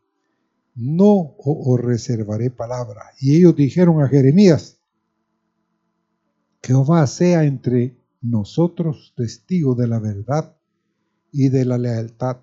No 0.73 1.35
os 1.37 1.81
reservaré 1.81 2.49
palabra. 2.49 3.01
Y 3.19 3.35
ellos 3.35 3.57
dijeron 3.57 4.01
a 4.01 4.07
Jeremías, 4.07 4.74
Jehová 6.65 7.05
sea 7.05 7.43
entre 7.43 7.95
nosotros 8.21 9.13
testigo 9.15 9.75
de 9.75 9.87
la 9.87 9.99
verdad 9.99 10.57
y 11.31 11.49
de 11.49 11.63
la 11.63 11.77
lealtad, 11.77 12.37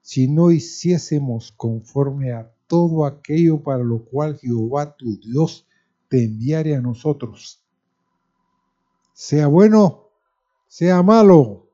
si 0.00 0.28
no 0.28 0.50
hiciésemos 0.50 1.52
conforme 1.52 2.32
a 2.32 2.50
todo 2.66 3.04
aquello 3.04 3.62
para 3.62 3.84
lo 3.84 4.02
cual 4.06 4.38
Jehová 4.38 4.96
tu 4.96 5.18
Dios 5.18 5.66
te 6.08 6.24
enviare 6.24 6.74
a 6.74 6.80
nosotros. 6.80 7.62
Sea 9.12 9.46
bueno, 9.46 10.08
sea 10.66 11.02
malo, 11.02 11.68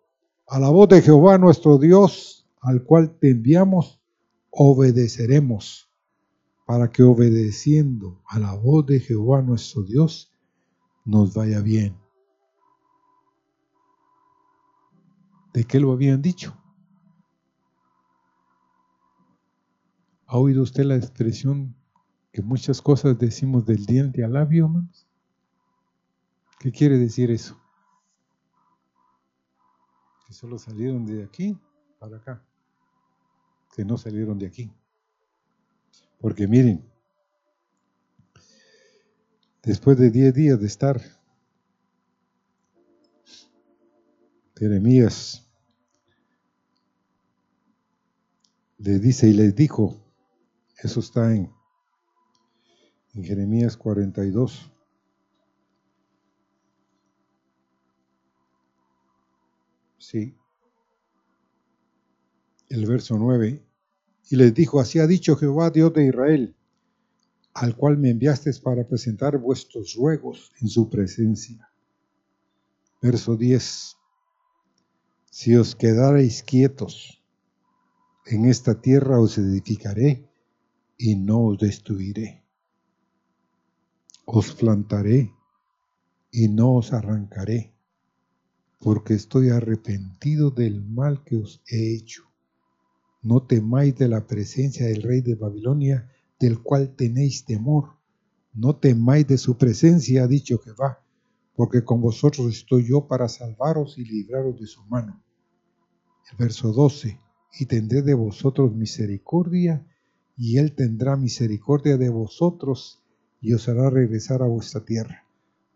a 0.49 0.59
la 0.59 0.71
voz 0.71 0.89
de 0.89 1.03
Jehová 1.03 1.39
nuestro 1.39 1.79
Dios, 1.79 2.49
al 2.63 2.83
cual 2.83 3.17
te 3.17 3.31
enviamos, 3.31 4.01
obedeceremos, 4.51 5.89
para 6.67 6.91
que 6.91 7.05
obedeciendo 7.05 8.21
a 8.27 8.41
la 8.41 8.55
voz 8.55 8.87
de 8.87 8.99
Jehová 8.99 9.41
nuestro 9.41 9.85
Dios, 9.85 10.30
nos 11.05 11.35
vaya 11.35 11.61
bien. 11.61 11.97
¿De 15.53 15.65
qué 15.65 15.81
lo 15.81 15.93
habían 15.93 16.23
dicho? 16.23 16.57
¿Ha 20.27 20.39
oído 20.39 20.63
usted 20.63 20.85
la 20.85 20.97
expresión 20.97 21.75
que 22.33 22.43
muchas 22.43 22.81
cosas 22.81 23.19
decimos 23.19 23.67
del 23.67 23.85
diente 23.87 24.25
al 24.25 24.35
labio, 24.35 24.67
hermanos. 24.67 25.07
¿Qué 26.59 26.71
quiere 26.71 26.99
decir 26.99 27.31
eso? 27.31 27.61
Que 30.27 30.33
solo 30.33 30.59
salieron 30.59 31.05
de 31.05 31.25
aquí 31.25 31.59
para 31.99 32.19
acá, 32.19 32.45
que 33.75 33.85
no 33.85 33.97
salieron 33.97 34.39
de 34.39 34.47
aquí. 34.47 34.73
Porque 36.21 36.47
miren, 36.47 36.89
después 39.63 39.99
de 39.99 40.11
10 40.11 40.35
días 40.35 40.61
de 40.61 40.67
estar 40.67 41.01
Jeremías 44.57 45.47
le 48.81 48.99
dice 48.99 49.29
y 49.29 49.33
les 49.33 49.55
dijo, 49.55 49.97
eso 50.83 51.01
está 51.01 51.35
en, 51.35 51.53
en 53.15 53.25
Jeremías 53.25 53.77
42. 53.77 54.73
Sí. 59.99 60.35
El 62.69 62.87
verso 62.87 63.17
9. 63.19 63.63
Y 64.31 64.37
les 64.37 64.55
dijo, 64.55 64.81
así 64.81 64.99
ha 64.99 65.07
dicho 65.07 65.37
Jehová 65.37 65.71
Dios 65.71 65.93
de 65.93 66.07
Israel, 66.07 66.57
al 67.61 67.77
cual 67.77 67.99
me 67.99 68.09
enviaste 68.09 68.51
para 68.63 68.89
presentar 68.89 69.37
vuestros 69.37 69.95
ruegos 69.95 70.51
en 70.63 70.69
su 70.69 70.89
presencia. 70.89 71.71
Verso 73.03 73.37
10. 73.37 73.97
Si 75.31 75.55
os 75.57 75.77
quedareis 75.77 76.43
quietos 76.43 77.23
en 78.25 78.47
esta 78.47 78.81
tierra 78.81 79.21
os 79.21 79.37
edificaré 79.37 80.27
y 80.97 81.17
no 81.17 81.49
os 81.49 81.59
destruiré. 81.59 82.43
Os 84.25 84.55
plantaré 84.55 85.31
y 86.31 86.49
no 86.49 86.77
os 86.77 86.95
arrancaré, 86.95 87.75
porque 88.79 89.13
estoy 89.13 89.51
arrepentido 89.51 90.51
del 90.51 90.83
mal 90.83 91.25
que 91.25 91.37
os 91.37 91.63
he 91.69 91.95
hecho. 91.95 92.23
No 93.21 93.43
temáis 93.43 93.97
de 93.97 94.09
la 94.09 94.27
presencia 94.27 94.87
del 94.87 95.03
rey 95.03 95.21
de 95.21 95.35
Babilonia, 95.35 96.11
del 96.41 96.63
cual 96.63 96.97
tenéis 96.97 97.45
temor. 97.45 97.97
No 98.55 98.75
temáis 98.77 99.29
de 99.29 99.39
su 99.39 99.57
presencia, 99.57 100.25
ha 100.25 100.27
dicho 100.27 100.59
Jehová, 100.59 101.05
porque 101.55 101.85
con 101.85 102.01
vosotros 102.01 102.49
estoy 102.49 102.89
yo 102.89 103.07
para 103.07 103.29
salvaros 103.29 103.99
y 103.99 104.05
libraros 104.05 104.59
de 104.59 104.67
su 104.67 104.83
mano. 104.87 105.23
El 106.31 106.39
verso 106.39 106.73
12, 106.73 107.19
y 107.61 107.67
tendré 107.67 108.03
de 108.03 108.15
vosotros 108.15 108.75
misericordia, 108.75 109.87
y 110.37 110.57
él 110.57 110.75
tendrá 110.75 111.17
misericordia 111.17 111.99
de 111.99 112.09
vosotros, 112.09 113.03
y 113.43 113.53
os 113.53 113.69
hará 113.69 113.91
regresar 113.91 114.43
a 114.43 114.47
vuestra 114.47 114.85
tierra. 114.85 115.27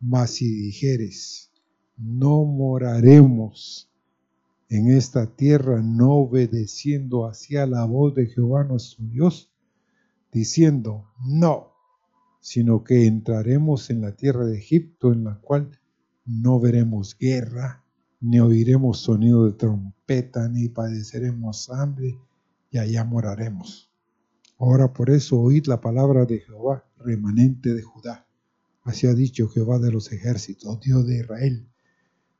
Mas 0.00 0.30
si 0.30 0.50
dijeres, 0.50 1.50
no 1.96 2.44
moraremos 2.44 3.90
en 4.68 4.90
esta 4.90 5.26
tierra, 5.26 5.82
no 5.82 6.12
obedeciendo 6.14 7.26
hacia 7.26 7.66
la 7.66 7.84
voz 7.84 8.14
de 8.14 8.26
Jehová 8.26 8.64
nuestro 8.64 9.04
Dios, 9.04 9.50
diciendo, 10.34 11.06
no, 11.24 11.72
sino 12.40 12.82
que 12.82 13.06
entraremos 13.06 13.88
en 13.88 14.00
la 14.02 14.16
tierra 14.16 14.44
de 14.44 14.58
Egipto, 14.58 15.12
en 15.12 15.22
la 15.24 15.40
cual 15.40 15.78
no 16.26 16.58
veremos 16.58 17.16
guerra, 17.16 17.84
ni 18.20 18.40
oiremos 18.40 18.98
sonido 18.98 19.46
de 19.46 19.52
trompeta, 19.52 20.48
ni 20.48 20.68
padeceremos 20.68 21.70
hambre, 21.70 22.18
y 22.70 22.78
allá 22.78 23.04
moraremos. 23.04 23.92
Ahora 24.58 24.92
por 24.92 25.10
eso 25.10 25.40
oíd 25.40 25.66
la 25.66 25.80
palabra 25.80 26.26
de 26.26 26.40
Jehová, 26.40 26.84
remanente 26.98 27.72
de 27.72 27.82
Judá. 27.82 28.26
Así 28.82 29.06
ha 29.06 29.14
dicho 29.14 29.48
Jehová 29.48 29.78
de 29.78 29.92
los 29.92 30.10
ejércitos, 30.12 30.80
Dios 30.80 31.06
de 31.06 31.18
Israel. 31.18 31.68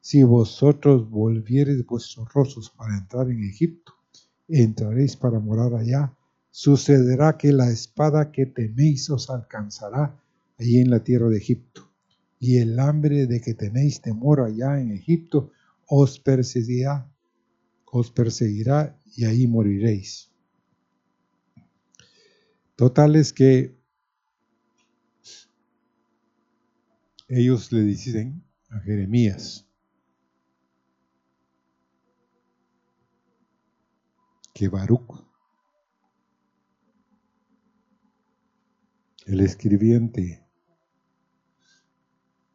Si 0.01 0.25
vosotros 0.25 1.09
volviereis 1.09 1.87
vuestros 1.87 2.33
rostros 2.35 2.71
para 2.71 2.99
entrar 2.99 3.31
en 3.31 3.45
Egipto, 3.45 3.93
entraréis 4.49 5.17
para 5.17 5.39
morar 5.39 5.75
allá, 5.75 6.13
sucederá 6.55 7.37
que 7.37 7.53
la 7.53 7.69
espada 7.69 8.31
que 8.31 8.47
teméis 8.47 9.11
os 9.11 9.29
alcanzará 9.29 10.23
allí 10.57 10.79
en 10.79 10.89
la 10.89 11.03
tierra 11.03 11.29
de 11.29 11.39
Egipto, 11.39 11.91
y 12.39 12.59
el 12.59 12.79
hambre 12.79 13.27
de 13.27 13.41
que 13.41 13.55
tenéis 13.55 14.01
temor 14.01 14.41
allá 14.41 14.81
en 14.81 14.93
Egipto 14.93 15.51
os 15.89 16.21
perseguirá, 16.21 17.11
os 17.87 18.13
perseguirá 18.13 18.97
y 19.17 19.25
ahí 19.25 19.49
moriréis. 19.49 20.31
Total 22.77 23.17
es 23.17 23.33
que 23.33 23.77
ellos 27.27 27.73
le 27.73 27.81
dicen 27.81 28.45
a 28.71 28.79
Jeremías 28.79 29.67
que 34.55 34.69
Baruch 34.69 35.34
el 39.27 39.41
escribiente 39.41 40.47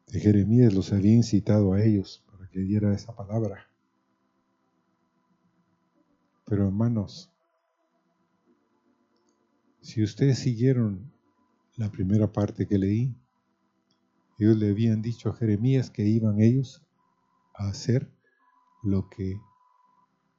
de 0.06 0.20
Jeremías 0.20 0.72
los 0.72 0.92
había 0.92 1.14
incitado 1.14 1.72
a 1.72 1.82
ellos 1.82 2.24
para 2.30 2.48
que 2.48 2.60
diera 2.60 2.94
esa 2.94 3.14
palabra. 3.14 3.68
Pero 6.44 6.66
hermanos, 6.66 7.30
si 9.80 10.02
ustedes 10.02 10.38
siguieron 10.38 11.12
la 11.76 11.90
primera 11.90 12.32
parte 12.32 12.66
que 12.66 12.78
leí, 12.78 13.16
ellos 14.38 14.56
le 14.56 14.70
habían 14.70 15.02
dicho 15.02 15.28
a 15.28 15.34
Jeremías 15.34 15.90
que 15.90 16.06
iban 16.06 16.40
ellos 16.40 16.82
a 17.54 17.68
hacer 17.68 18.08
lo 18.82 19.08
que 19.10 19.40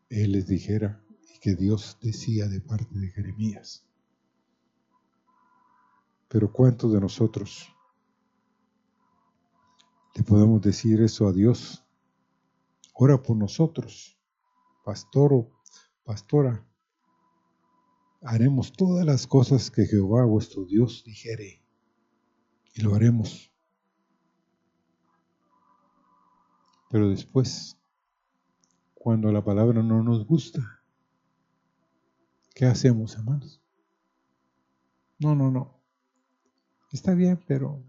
él 0.10 0.32
les 0.32 0.48
dijera 0.48 1.04
y 1.36 1.40
que 1.40 1.56
Dios 1.56 1.98
decía 2.02 2.48
de 2.48 2.62
parte 2.62 2.98
de 2.98 3.10
Jeremías. 3.10 3.86
Pero 6.32 6.50
¿cuántos 6.50 6.94
de 6.94 7.02
nosotros 7.02 7.68
le 10.16 10.24
podemos 10.24 10.62
decir 10.62 11.02
eso 11.02 11.28
a 11.28 11.34
Dios? 11.34 11.86
Ora 12.94 13.22
por 13.22 13.36
nosotros, 13.36 14.18
pastor 14.86 15.34
o 15.34 15.52
pastora. 16.06 16.66
Haremos 18.22 18.72
todas 18.72 19.06
las 19.06 19.28
cosas 19.28 19.70
que 19.70 19.86
Jehová 19.86 20.24
vuestro 20.24 20.64
Dios 20.64 21.04
dijere 21.06 21.66
y 22.76 22.82
lo 22.82 22.96
haremos. 22.96 23.52
Pero 26.90 27.10
después, 27.10 27.78
cuando 28.94 29.34
la 29.34 29.44
palabra 29.44 29.84
no 29.84 30.02
nos 30.02 30.26
gusta, 30.26 30.82
¿qué 32.56 32.68
hacemos, 32.68 33.16
hermanos? 33.18 33.62
No, 35.20 35.36
no, 35.36 35.52
no. 35.52 35.81
Está 36.92 37.14
bien, 37.14 37.40
pero 37.48 37.82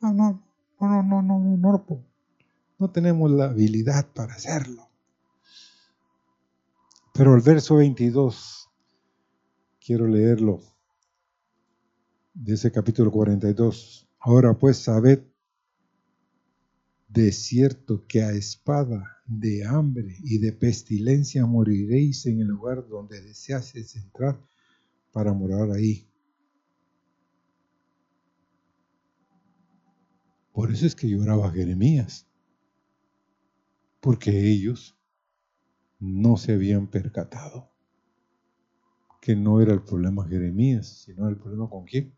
no, 0.00 0.12
no, 0.12 0.42
no, 0.80 1.02
no, 1.02 1.22
no, 1.22 1.22
no, 1.22 1.56
no, 1.56 2.04
no 2.78 2.90
tenemos 2.90 3.30
la 3.30 3.46
habilidad 3.46 4.06
para 4.12 4.34
hacerlo. 4.34 4.88
Pero 7.12 7.34
el 7.34 7.40
verso 7.40 7.76
22, 7.76 8.68
quiero 9.80 10.06
leerlo, 10.06 10.60
de 12.34 12.54
ese 12.54 12.70
capítulo 12.70 13.10
42. 13.10 14.08
Ahora 14.18 14.52
pues 14.58 14.78
sabed 14.78 15.22
de 17.08 17.32
cierto 17.32 18.04
que 18.06 18.22
a 18.22 18.32
espada, 18.32 19.16
de 19.26 19.64
hambre 19.64 20.16
y 20.22 20.38
de 20.38 20.52
pestilencia 20.52 21.46
moriréis 21.46 22.26
en 22.26 22.40
el 22.40 22.46
lugar 22.46 22.86
donde 22.86 23.20
deseases 23.22 23.96
entrar 23.96 24.38
para 25.12 25.32
morar 25.32 25.70
ahí. 25.70 26.06
Por 30.56 30.72
eso 30.72 30.86
es 30.86 30.96
que 30.96 31.06
lloraba 31.06 31.50
Jeremías, 31.50 32.26
porque 34.00 34.50
ellos 34.50 34.98
no 35.98 36.38
se 36.38 36.54
habían 36.54 36.86
percatado 36.86 37.70
que 39.20 39.36
no 39.36 39.60
era 39.60 39.74
el 39.74 39.82
problema 39.82 40.26
Jeremías, 40.26 41.02
sino 41.04 41.28
el 41.28 41.36
problema 41.36 41.68
con 41.68 41.84
quién? 41.84 42.16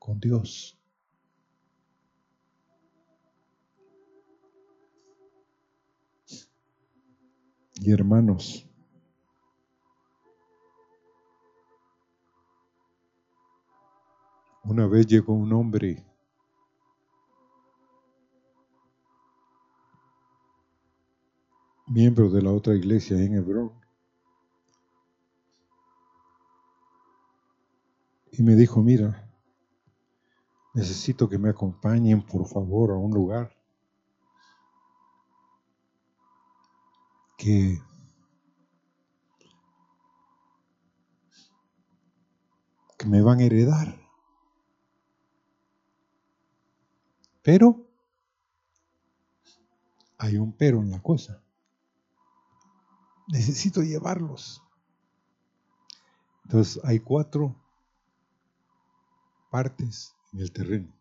Con 0.00 0.18
Dios. 0.18 0.82
Y 7.80 7.92
hermanos, 7.92 8.68
una 14.64 14.88
vez 14.88 15.06
llegó 15.06 15.34
un 15.34 15.52
hombre 15.52 16.07
miembro 21.88 22.30
de 22.30 22.42
la 22.42 22.52
otra 22.52 22.74
iglesia 22.74 23.16
en 23.16 23.34
Hebrón. 23.34 23.72
y 28.38 28.42
me 28.44 28.54
dijo, 28.54 28.80
mira, 28.82 29.28
necesito 30.72 31.28
que 31.28 31.38
me 31.38 31.50
acompañen 31.50 32.22
por 32.24 32.46
favor 32.46 32.92
a 32.92 32.94
un 32.94 33.12
lugar 33.12 33.52
que 37.36 37.82
que 42.96 43.06
me 43.06 43.22
van 43.22 43.40
a 43.40 43.44
heredar. 43.44 43.96
Pero 47.42 47.86
hay 50.16 50.36
un 50.36 50.52
pero 50.52 50.80
en 50.80 50.92
la 50.92 51.00
cosa. 51.00 51.42
Necesito 53.28 53.82
llevarlos. 53.82 54.62
Entonces 56.44 56.82
hay 56.84 56.98
cuatro 56.98 57.54
partes 59.50 60.14
en 60.32 60.40
el 60.40 60.52
terreno. 60.52 60.92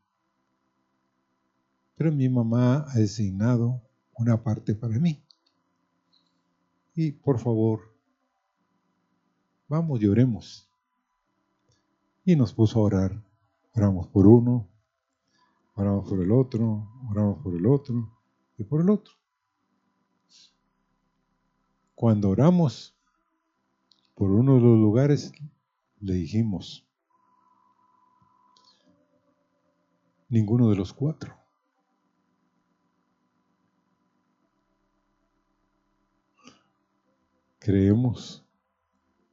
Pero 1.96 2.12
mi 2.12 2.30
mamá 2.30 2.86
ha 2.90 2.96
designado 2.96 3.82
una 4.16 4.44
parte 4.44 4.76
para 4.76 5.00
mí. 5.00 5.24
Y 6.96 7.12
por 7.12 7.40
favor, 7.40 7.94
vamos 9.68 10.02
y 10.02 10.08
oremos. 10.08 10.70
Y 12.26 12.36
nos 12.36 12.54
puso 12.54 12.80
a 12.80 12.84
orar. 12.84 13.24
Oramos 13.74 14.08
por 14.08 14.28
uno, 14.28 14.68
oramos 15.76 16.10
por 16.10 16.20
el 16.20 16.32
otro, 16.32 16.90
oramos 17.10 17.42
por 17.44 17.56
el 17.56 17.66
otro 17.68 18.12
y 18.58 18.64
por 18.64 18.82
el 18.82 18.90
otro. 18.90 19.17
Cuando 21.98 22.30
oramos 22.30 22.96
por 24.14 24.30
uno 24.30 24.54
de 24.54 24.62
los 24.62 24.78
lugares, 24.78 25.32
le 26.00 26.14
dijimos, 26.14 26.88
ninguno 30.30 30.70
de 30.70 30.76
los 30.76 30.94
cuatro. 30.94 31.36
Creemos 37.58 38.46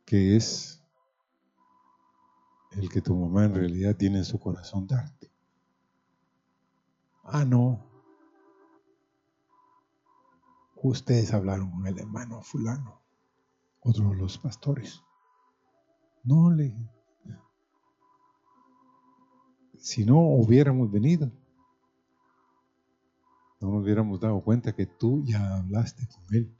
que 0.07 0.35
es 0.35 0.83
el 2.71 2.89
que 2.89 3.03
tu 3.03 3.15
mamá 3.15 3.45
en 3.45 3.57
realidad 3.57 3.95
tiene 3.95 4.17
en 4.21 4.25
su 4.25 4.41
corazón 4.41 4.87
darte. 4.87 5.31
Ah, 7.25 7.45
no. 7.45 7.94
Ustedes 10.87 11.33
hablaron 11.33 11.71
con 11.71 11.87
el 11.87 11.99
hermano 11.99 12.43
fulano, 12.43 13.01
otro 13.81 14.11
de 14.11 14.17
los 14.17 14.37
pastores. 14.37 15.03
No 16.25 16.51
le... 16.51 16.77
Si 19.79 20.05
no 20.05 20.19
hubiéramos 20.19 20.93
venido, 20.93 21.33
no 23.63 23.71
nos 23.71 23.83
hubiéramos 23.83 24.21
dado 24.21 24.43
cuenta 24.43 24.75
que 24.75 24.85
tú 24.85 25.25
ya 25.25 25.57
hablaste 25.57 26.07
con 26.07 26.23
él. 26.35 26.55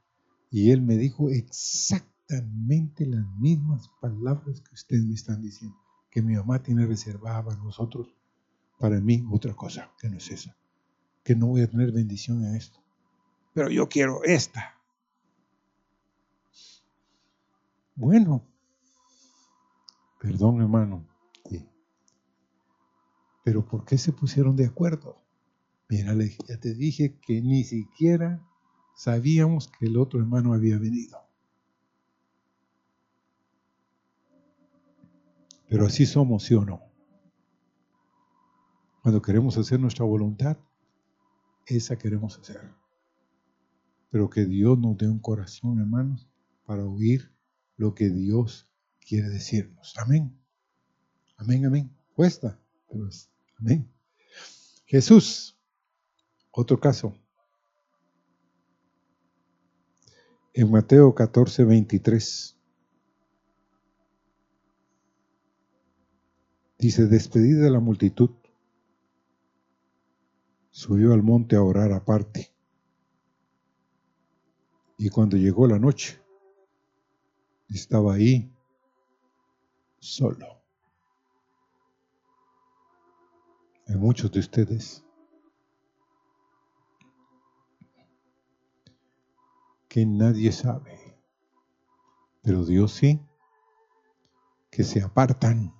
Y 0.49 0.71
él 0.71 0.81
me 0.81 0.97
dijo 0.97 1.29
exactamente 1.29 3.05
las 3.05 3.27
mismas 3.37 3.91
palabras 4.01 4.59
que 4.61 4.73
ustedes 4.73 5.05
me 5.05 5.13
están 5.13 5.43
diciendo 5.43 5.77
que 6.09 6.23
mi 6.23 6.33
mamá 6.33 6.63
tiene 6.63 6.87
reservada 6.87 7.45
para 7.45 7.57
nosotros, 7.57 8.07
para 8.79 8.99
mí 8.99 9.23
otra 9.31 9.53
cosa 9.53 9.91
que 9.99 10.09
no 10.09 10.17
es 10.17 10.31
esa, 10.31 10.57
que 11.23 11.35
no 11.35 11.45
voy 11.45 11.61
a 11.61 11.69
tener 11.69 11.91
bendición 11.91 12.43
en 12.43 12.55
esto, 12.55 12.84
pero 13.55 13.69
yo 13.69 13.87
quiero 13.87 14.21
esta. 14.25 14.77
Bueno, 17.95 18.43
perdón 20.19 20.59
hermano, 20.59 21.07
pero 23.45 23.65
¿por 23.65 23.85
qué 23.85 23.97
se 23.97 24.11
pusieron 24.11 24.57
de 24.57 24.65
acuerdo? 24.65 25.21
Mira, 25.87 26.13
ya 26.47 26.59
te 26.59 26.73
dije 26.73 27.17
que 27.21 27.41
ni 27.41 27.63
siquiera 27.63 28.45
sabíamos 28.93 29.69
que 29.69 29.85
el 29.85 29.97
otro 29.97 30.19
hermano 30.19 30.53
había 30.53 30.77
venido. 30.77 31.21
Pero 35.69 35.85
así 35.85 36.05
somos, 36.05 36.43
¿sí 36.43 36.55
o 36.55 36.65
no? 36.65 36.81
Cuando 39.01 39.21
queremos 39.21 39.57
hacer 39.57 39.79
nuestra 39.79 40.03
voluntad, 40.03 40.57
esa 41.67 41.97
queremos 41.97 42.37
hacer. 42.37 42.84
Pero 44.15 44.29
que 44.29 44.45
Dios 44.45 44.79
nos 44.79 44.97
dé 44.97 45.09
un 45.09 45.19
corazón, 45.19 45.81
hermanos, 45.81 46.29
para 46.65 46.85
oír 46.85 47.33
lo 47.75 47.93
que 47.93 48.09
Dios 48.09 48.65
quiere 49.05 49.27
decirnos. 49.27 49.93
Amén. 49.97 50.33
Amén, 51.35 51.65
amén. 51.65 51.93
Cuesta, 52.13 52.57
pero 52.89 53.09
es 53.09 53.29
amén. 53.59 53.91
Jesús, 54.85 55.57
otro 56.49 56.79
caso. 56.79 57.13
En 60.53 60.71
Mateo 60.71 61.13
14, 61.13 61.65
23. 61.65 62.57
Dice, 66.79 67.07
despedida 67.07 67.65
de 67.65 67.69
la 67.69 67.81
multitud, 67.81 68.29
subió 70.69 71.11
al 71.11 71.21
monte 71.21 71.57
a 71.57 71.61
orar 71.61 71.91
aparte. 71.91 72.54
Y 74.97 75.09
cuando 75.09 75.37
llegó 75.37 75.67
la 75.67 75.79
noche, 75.79 76.21
estaba 77.69 78.13
ahí 78.13 78.51
solo. 79.99 80.61
Hay 83.87 83.95
muchos 83.97 84.31
de 84.31 84.39
ustedes 84.39 85.05
que 89.89 90.05
nadie 90.05 90.51
sabe, 90.51 91.17
pero 92.41 92.65
Dios 92.65 92.93
sí, 92.93 93.21
que 94.69 94.83
se 94.83 95.01
apartan 95.01 95.73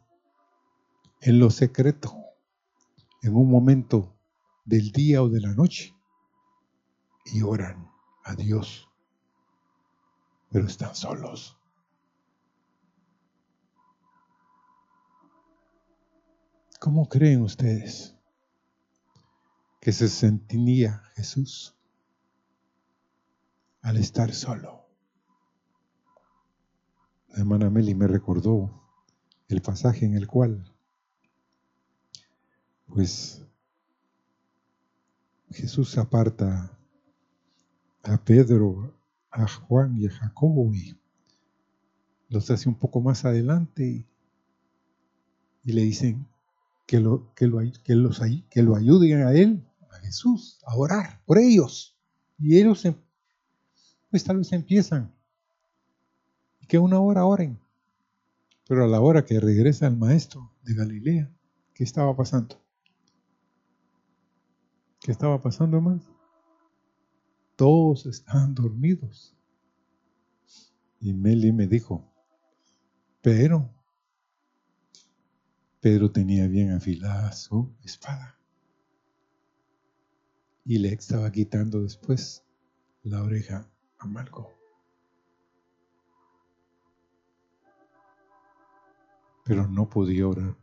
en 1.21 1.39
lo 1.39 1.49
secreto, 1.49 2.15
en 3.21 3.35
un 3.35 3.49
momento 3.49 4.15
del 4.63 4.91
día 4.91 5.23
o 5.23 5.29
de 5.29 5.41
la 5.41 5.53
noche, 5.53 5.95
y 7.25 7.41
oran 7.41 7.91
a 8.23 8.35
Dios, 8.35 8.87
pero 10.51 10.67
están 10.67 10.95
solos. 10.95 11.57
¿Cómo 16.79 17.09
creen 17.09 17.41
ustedes 17.41 18.15
que 19.81 19.91
se 19.91 20.07
sentía 20.07 21.01
Jesús 21.15 21.75
al 23.81 23.97
estar 23.97 24.33
solo? 24.33 24.85
La 27.29 27.39
hermana 27.39 27.69
Meli 27.69 27.95
me 27.95 28.07
recordó 28.07 28.83
el 29.47 29.61
pasaje 29.61 30.05
en 30.05 30.15
el 30.15 30.27
cual 30.27 30.71
pues 32.87 33.41
Jesús 35.51 35.97
aparta 35.97 36.77
a 38.03 38.17
Pedro, 38.17 38.93
a 39.35 39.47
Juan 39.47 39.97
y 39.97 40.07
a 40.07 40.11
Jacobo 40.11 40.73
y 40.73 40.97
los 42.29 42.49
hace 42.49 42.69
un 42.69 42.75
poco 42.75 43.01
más 43.01 43.25
adelante 43.25 44.05
y, 45.63 45.71
le 45.71 45.81
dicen 45.81 46.27
que 46.85 46.99
lo, 46.99 47.33
que, 47.33 47.47
lo, 47.47 47.59
que, 47.83 47.95
los, 47.95 48.21
que 48.49 48.61
lo 48.61 48.75
ayuden 48.75 49.23
a 49.23 49.33
él, 49.33 49.67
a 49.91 49.97
Jesús, 49.97 50.59
a 50.65 50.75
orar 50.75 51.21
por 51.25 51.39
ellos. 51.39 51.97
Y 52.37 52.59
ellos 52.59 52.85
em, 52.85 52.95
pues 54.11 54.23
tal 54.23 54.37
vez 54.37 54.51
empiezan 54.53 55.11
y 56.61 56.67
que 56.67 56.77
una 56.77 56.99
hora 56.99 57.25
oren. 57.25 57.59
Pero 58.67 58.85
a 58.85 58.87
la 58.87 59.01
hora 59.01 59.25
que 59.25 59.39
regresa 59.39 59.87
el 59.87 59.97
maestro 59.97 60.51
de 60.63 60.75
Galilea, 60.75 61.31
¿qué 61.73 61.83
estaba 61.83 62.15
pasando? 62.15 62.61
¿Qué 64.99 65.11
estaba 65.11 65.41
pasando 65.41 65.81
más? 65.81 66.14
Todos 67.55 68.05
estaban 68.05 68.53
dormidos. 68.53 69.35
Y 70.99 71.13
Meli 71.13 71.51
me 71.51 71.67
dijo, 71.67 72.11
pero 73.21 73.71
Pedro 75.79 76.11
tenía 76.11 76.47
bien 76.47 76.71
afilada 76.71 77.31
su 77.31 77.75
espada. 77.83 78.39
Y 80.63 80.79
le 80.79 80.91
estaba 80.91 81.31
quitando 81.31 81.83
después 81.83 82.43
la 83.03 83.21
oreja 83.21 83.69
a 83.99 84.07
Malco. 84.07 84.51
Pero 89.43 89.67
no 89.67 89.87
podía 89.87 90.27
orar 90.27 90.57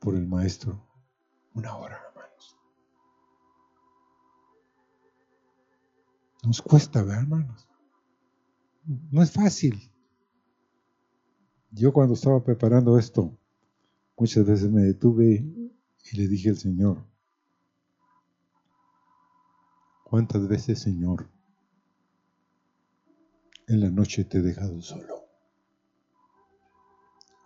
por 0.00 0.14
el 0.16 0.26
maestro 0.26 0.86
una 1.54 1.74
hora. 1.76 2.05
Nos 6.46 6.62
cuesta, 6.62 7.02
¿verdad, 7.02 7.22
hermanos? 7.22 7.66
No 9.10 9.20
es 9.20 9.32
fácil. 9.32 9.90
Yo 11.72 11.92
cuando 11.92 12.14
estaba 12.14 12.44
preparando 12.44 12.96
esto, 13.00 13.36
muchas 14.16 14.46
veces 14.46 14.70
me 14.70 14.82
detuve 14.82 15.44
y 16.12 16.16
le 16.16 16.28
dije 16.28 16.50
al 16.50 16.56
Señor, 16.56 17.04
¿cuántas 20.04 20.46
veces, 20.46 20.78
Señor, 20.78 21.28
en 23.66 23.80
la 23.80 23.90
noche 23.90 24.24
te 24.24 24.38
he 24.38 24.42
dejado 24.42 24.80
solo? 24.82 25.26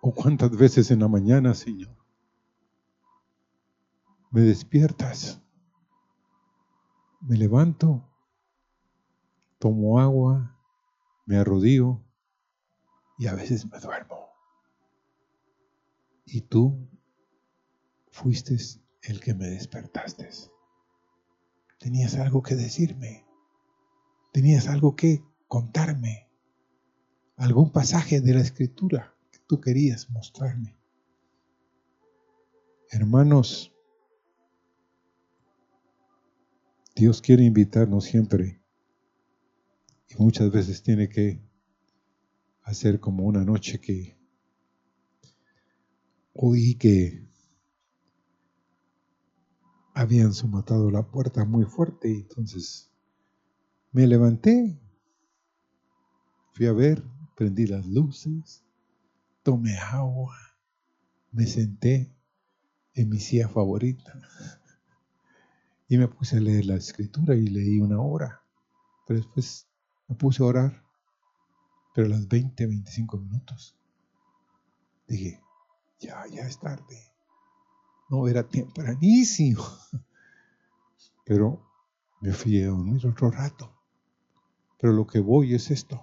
¿O 0.03 0.13
cuántas 0.13 0.55
veces 0.55 0.91
en 0.91 1.01
la 1.01 1.09
mañana, 1.09 1.55
Señor, 1.55 1.97
me 4.31 4.43
despiertas? 4.43 5.41
Me 7.23 7.39
levanto, 7.39 8.10
tomo 9.61 10.01
agua, 10.01 10.59
me 11.27 11.37
arrodillo 11.37 12.03
y 13.19 13.29
a 13.29 13.35
veces 13.35 13.71
me 13.71 13.79
duermo. 13.79 14.31
Y 16.25 16.41
tú 16.41 16.89
fuiste 18.11 18.57
el 19.03 19.21
que 19.21 19.35
me 19.35 19.47
despertaste. 19.47 20.29
Tenías 21.79 22.17
algo 22.17 22.43
que 22.43 22.55
decirme. 22.57 23.27
Tenías 24.33 24.67
algo 24.67 24.97
que 24.97 25.23
contarme. 25.47 26.29
Algún 27.37 27.71
pasaje 27.71 28.21
de 28.21 28.35
la 28.35 28.41
escritura 28.41 29.15
que 29.31 29.41
tú 29.47 29.61
querías 29.61 30.09
mostrarme. 30.11 30.77
Hermanos, 32.91 33.73
Dios 36.95 37.21
quiere 37.21 37.45
invitarnos 37.45 38.05
siempre 38.05 38.60
y 40.11 40.17
muchas 40.23 40.51
veces 40.51 40.83
tiene 40.83 41.09
que 41.09 41.41
hacer 42.63 43.01
como 43.01 43.25
una 43.25 43.45
noche 43.45 43.81
que 43.81 44.19
oí 46.35 46.75
que 46.75 47.29
habían 49.95 50.33
somatado 50.33 50.91
la 50.91 51.07
puerta 51.07 51.45
muy 51.45 51.65
fuerte 51.65 52.11
y 52.11 52.17
entonces 52.21 52.91
me 53.93 54.07
levanté, 54.07 54.81
fui 56.53 56.67
a 56.67 56.73
ver, 56.73 57.03
prendí 57.37 57.67
las 57.67 57.87
luces, 57.87 58.65
tomé 59.43 59.77
agua, 59.77 60.37
me 61.33 61.47
senté 61.47 62.15
en 62.95 63.09
mi 63.09 63.19
silla 63.19 63.49
favorita 63.49 64.21
y 65.89 65.99
me 65.99 66.09
puse 66.09 66.37
a 66.37 66.41
leer 66.41 66.67
la 66.67 66.77
escritura 66.77 67.35
y 67.35 67.47
leí 67.47 67.81
una 67.81 68.01
hora, 68.01 68.43
pero 69.07 69.19
después 69.19 69.70
me 70.11 70.17
puse 70.17 70.43
a 70.43 70.47
orar, 70.47 70.85
pero 71.95 72.07
a 72.07 72.11
las 72.11 72.29
20, 72.29 72.67
25 72.67 73.17
minutos 73.17 73.75
dije, 75.07 75.41
ya, 76.01 76.27
ya 76.31 76.43
es 76.43 76.61
tarde 76.61 77.11
no, 78.11 78.27
era 78.27 78.43
tempranísimo. 78.43 79.65
Pero 81.25 81.65
me 82.21 82.33
fui 82.33 82.61
a 82.61 82.67
dormir 82.67 83.07
otro 83.07 83.31
rato. 83.31 83.73
Pero 84.79 84.93
lo 84.93 85.07
que 85.07 85.21
voy 85.21 85.55
es 85.55 85.71
esto. 85.71 86.01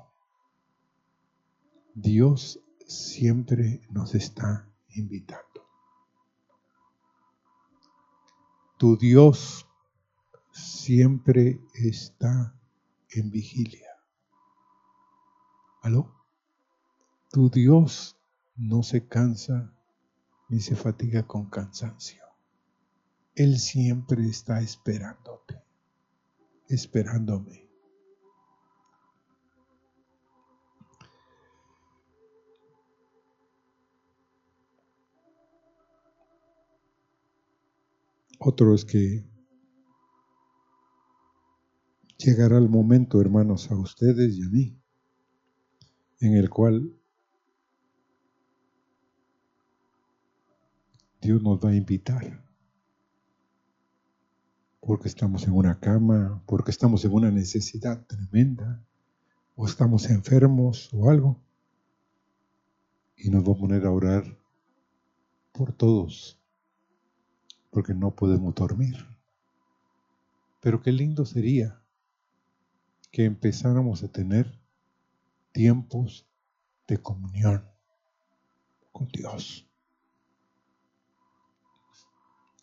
Dios 1.93 2.61
siempre 2.87 3.81
nos 3.89 4.15
está 4.15 4.69
invitando. 4.95 5.67
Tu 8.77 8.95
Dios 8.95 9.67
siempre 10.51 11.59
está 11.73 12.55
en 13.09 13.29
vigilia. 13.29 13.96
¿Aló? 15.81 16.13
Tu 17.31 17.49
Dios 17.49 18.17
no 18.55 18.83
se 18.83 19.07
cansa 19.07 19.73
ni 20.49 20.59
se 20.59 20.75
fatiga 20.75 21.27
con 21.27 21.49
cansancio. 21.49 22.23
Él 23.35 23.59
siempre 23.59 24.27
está 24.27 24.61
esperándote, 24.61 25.61
esperándome. 26.67 27.67
Otro 38.39 38.73
es 38.73 38.85
que 38.85 39.23
llegará 42.17 42.57
el 42.57 42.69
momento, 42.69 43.19
hermanos, 43.19 43.69
a 43.71 43.75
ustedes 43.75 44.37
y 44.37 44.43
a 44.43 44.49
mí, 44.49 44.81
en 46.19 46.35
el 46.35 46.49
cual 46.49 46.93
Dios 51.21 51.41
nos 51.41 51.63
va 51.63 51.69
a 51.69 51.75
invitar. 51.75 52.43
Porque 54.79 55.09
estamos 55.09 55.45
en 55.45 55.53
una 55.53 55.79
cama, 55.79 56.41
porque 56.45 56.71
estamos 56.71 57.03
en 57.03 57.11
una 57.11 57.31
necesidad 57.31 58.05
tremenda, 58.05 58.85
o 59.55 59.65
estamos 59.65 60.09
enfermos 60.09 60.89
o 60.93 61.09
algo. 61.09 61.41
Y 63.17 63.29
nos 63.29 63.43
va 63.43 63.53
a 63.53 63.57
poner 63.57 63.85
a 63.85 63.91
orar 63.91 64.23
por 65.51 65.73
todos, 65.73 66.39
porque 67.71 67.93
no 67.93 68.15
podemos 68.15 68.55
dormir. 68.55 68.95
Pero 70.61 70.81
qué 70.81 70.91
lindo 70.91 71.25
sería 71.25 71.81
que 73.11 73.25
empezáramos 73.25 74.03
a 74.03 74.11
tener 74.11 74.57
tiempos 75.57 76.29
de 76.87 77.01
comunión 77.01 77.67
con 78.91 79.07
Dios. 79.07 79.67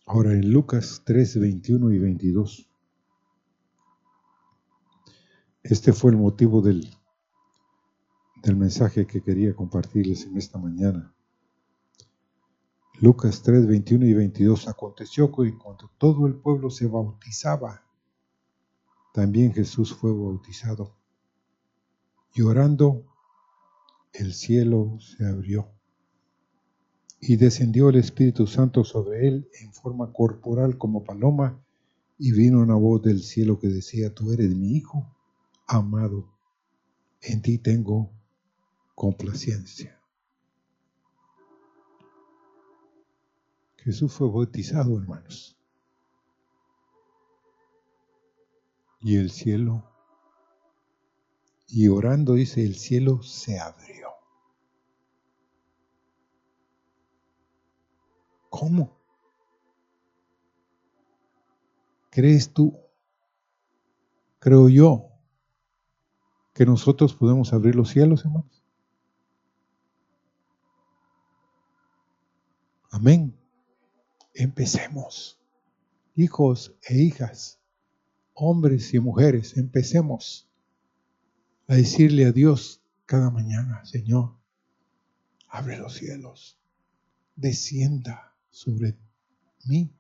Ahora 0.07 0.31
en 0.31 0.53
Lucas 0.53 1.03
3, 1.05 1.41
21 1.41 1.93
y 1.93 1.99
22. 1.99 2.71
Este 5.65 5.93
fue 5.93 6.13
el 6.13 6.19
motivo 6.19 6.63
del, 6.63 6.89
del 8.45 8.55
mensaje 8.55 9.09
que 9.09 9.25
quería 9.25 9.57
compartirles 9.57 10.27
en 10.27 10.37
esta 10.37 10.59
mañana. 10.59 11.13
Lucas 13.01 13.43
3, 13.43 13.67
21 13.67 14.07
y 14.07 14.15
22. 14.15 14.69
Aconteció 14.69 15.33
que 15.33 15.59
cuando 15.59 15.91
todo 15.99 16.29
el 16.29 16.37
pueblo 16.37 16.71
se 16.71 16.87
bautizaba, 16.87 17.83
también 19.13 19.53
Jesús 19.53 19.93
fue 19.93 20.13
bautizado. 20.13 20.95
Y 22.35 22.43
orando, 22.43 23.05
el 24.13 24.35
cielo 24.35 24.99
se 25.01 25.25
abrió 25.25 25.71
y 27.21 27.37
descendió 27.37 27.89
el 27.89 27.97
Espíritu 27.97 28.47
Santo 28.47 28.85
sobre 28.85 29.27
él 29.29 29.49
en 29.61 29.73
forma 29.73 30.13
corporal 30.13 30.77
como 30.77 31.05
paloma, 31.05 31.65
y 32.19 32.33
vino 32.33 32.61
una 32.61 32.75
voz 32.75 33.03
del 33.03 33.23
cielo 33.23 33.59
que 33.59 33.69
decía, 33.69 34.15
tú 34.15 34.33
eres 34.33 34.55
mi 34.55 34.77
Hijo 34.77 35.11
amado, 35.67 36.29
en 37.23 37.41
ti 37.41 37.59
tengo 37.59 38.11
complacencia. 38.95 39.99
Jesús 43.79 44.13
fue 44.13 44.29
bautizado, 44.29 44.99
hermanos. 44.99 45.57
Y 49.01 49.17
el 49.17 49.31
cielo, 49.31 49.85
y 51.67 51.89
orando 51.89 52.35
dice, 52.35 52.65
el 52.65 52.77
cielo 52.77 53.23
se 53.23 53.59
abrió. 53.59 54.11
¿Cómo? 58.51 59.01
¿Crees 62.11 62.53
tú? 62.53 62.79
Creo 64.39 64.69
yo 64.69 65.09
que 66.53 66.65
nosotros 66.65 67.15
podemos 67.15 67.53
abrir 67.53 67.75
los 67.75 67.89
cielos, 67.89 68.25
hermanos. 68.25 68.65
Amén. 72.91 73.37
Empecemos. 74.35 75.41
Hijos 76.15 76.77
e 76.89 76.97
hijas, 76.99 77.59
hombres 78.35 78.95
y 78.95 79.01
mujeres, 79.01 79.57
empecemos 79.57 80.49
a 81.67 81.75
decirle 81.75 82.27
a 82.27 82.33
Dios 82.33 82.83
cada 83.07 83.31
mañana, 83.31 83.85
Señor, 83.85 84.37
abre 85.49 85.79
los 85.79 85.95
cielos, 85.95 86.59
descienda 87.37 88.35
sobre 88.51 88.97
mí 89.67 89.91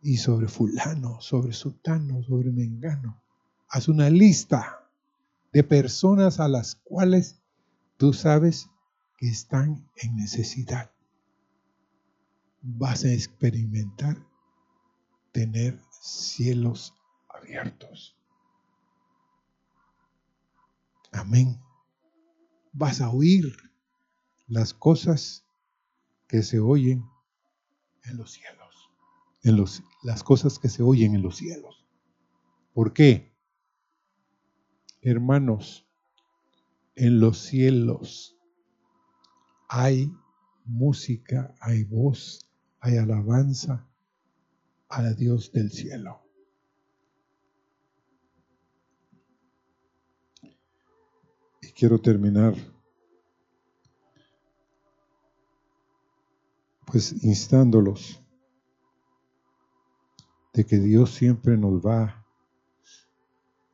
y 0.00 0.16
sobre 0.16 0.48
fulano, 0.48 1.20
sobre 1.20 1.52
sultano, 1.52 2.22
sobre 2.22 2.50
mengano. 2.50 3.22
Haz 3.68 3.88
una 3.88 4.10
lista 4.10 4.88
de 5.52 5.64
personas 5.64 6.40
a 6.40 6.48
las 6.48 6.76
cuales 6.76 7.40
tú 7.96 8.12
sabes 8.12 8.68
que 9.18 9.28
están 9.28 9.88
en 9.96 10.16
necesidad. 10.16 10.90
Vas 12.60 13.04
a 13.04 13.12
experimentar 13.12 14.16
tener 15.32 15.80
cielos 16.00 16.94
abiertos. 17.28 18.16
Amén. 21.12 21.60
Vas 22.72 23.00
a 23.00 23.10
oír 23.10 23.54
las 24.46 24.74
cosas 24.74 25.44
que 26.26 26.42
se 26.42 26.58
oyen 26.58 27.04
en 28.04 28.16
los 28.16 28.32
cielos. 28.32 28.90
En 29.42 29.56
los, 29.56 29.82
las 30.02 30.22
cosas 30.24 30.58
que 30.58 30.68
se 30.68 30.82
oyen 30.82 31.14
en 31.14 31.22
los 31.22 31.36
cielos. 31.36 31.86
¿Por 32.72 32.92
qué? 32.92 33.36
Hermanos, 35.02 35.86
en 36.94 37.20
los 37.20 37.38
cielos 37.38 38.38
hay 39.68 40.12
música, 40.64 41.54
hay 41.60 41.84
voz, 41.84 42.50
hay 42.80 42.96
alabanza 42.96 43.88
a 44.88 45.02
Dios 45.12 45.52
del 45.52 45.70
cielo. 45.70 46.22
Quiero 51.82 52.00
terminar 52.00 52.54
pues 56.86 57.24
instándolos 57.24 58.22
de 60.54 60.64
que 60.64 60.78
Dios 60.78 61.10
siempre 61.10 61.56
nos 61.56 61.84
va 61.84 62.24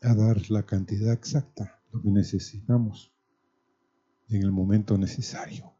a 0.01 0.15
dar 0.15 0.51
la 0.51 0.65
cantidad 0.65 1.13
exacta, 1.13 1.83
lo 1.93 2.01
que 2.01 2.09
necesitamos 2.09 3.13
en 4.31 4.43
el 4.43 4.53
momento 4.53 4.97
necesario. 4.97 5.75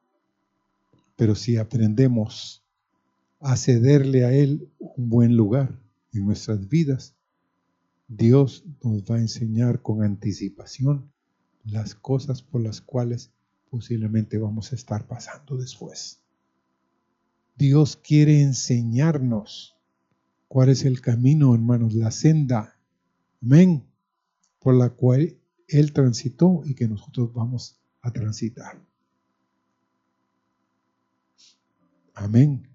Pero 1.17 1.35
si 1.35 1.57
aprendemos 1.57 2.63
a 3.41 3.57
cederle 3.57 4.27
a 4.27 4.35
Él 4.35 4.71
un 4.79 5.09
buen 5.09 5.35
lugar 5.35 5.81
en 6.13 6.27
nuestras 6.27 6.69
vidas, 6.69 7.17
Dios 8.07 8.67
nos 8.83 9.03
va 9.05 9.15
a 9.15 9.21
enseñar 9.21 9.81
con 9.81 10.03
anticipación 10.03 11.11
las 11.71 11.95
cosas 11.95 12.43
por 12.43 12.63
las 12.63 12.81
cuales 12.81 13.31
posiblemente 13.71 14.39
vamos 14.39 14.73
a 14.73 14.75
estar 14.75 15.07
pasando 15.07 15.57
después. 15.57 16.21
Dios 17.57 17.97
quiere 17.97 18.41
enseñarnos 18.43 19.77
cuál 20.47 20.71
es 20.71 20.85
el 20.85 21.01
camino, 21.01 21.55
hermanos, 21.55 21.95
la 21.95 22.11
senda, 22.11 22.79
amén, 23.43 23.85
por 24.61 24.75
la 24.75 24.91
cual 24.91 25.37
Él 25.67 25.93
transitó 25.93 26.63
y 26.65 26.75
que 26.75 26.89
nosotros 26.89 27.33
vamos 27.33 27.79
a 28.01 28.13
transitar. 28.13 28.81
Amén. 32.15 32.69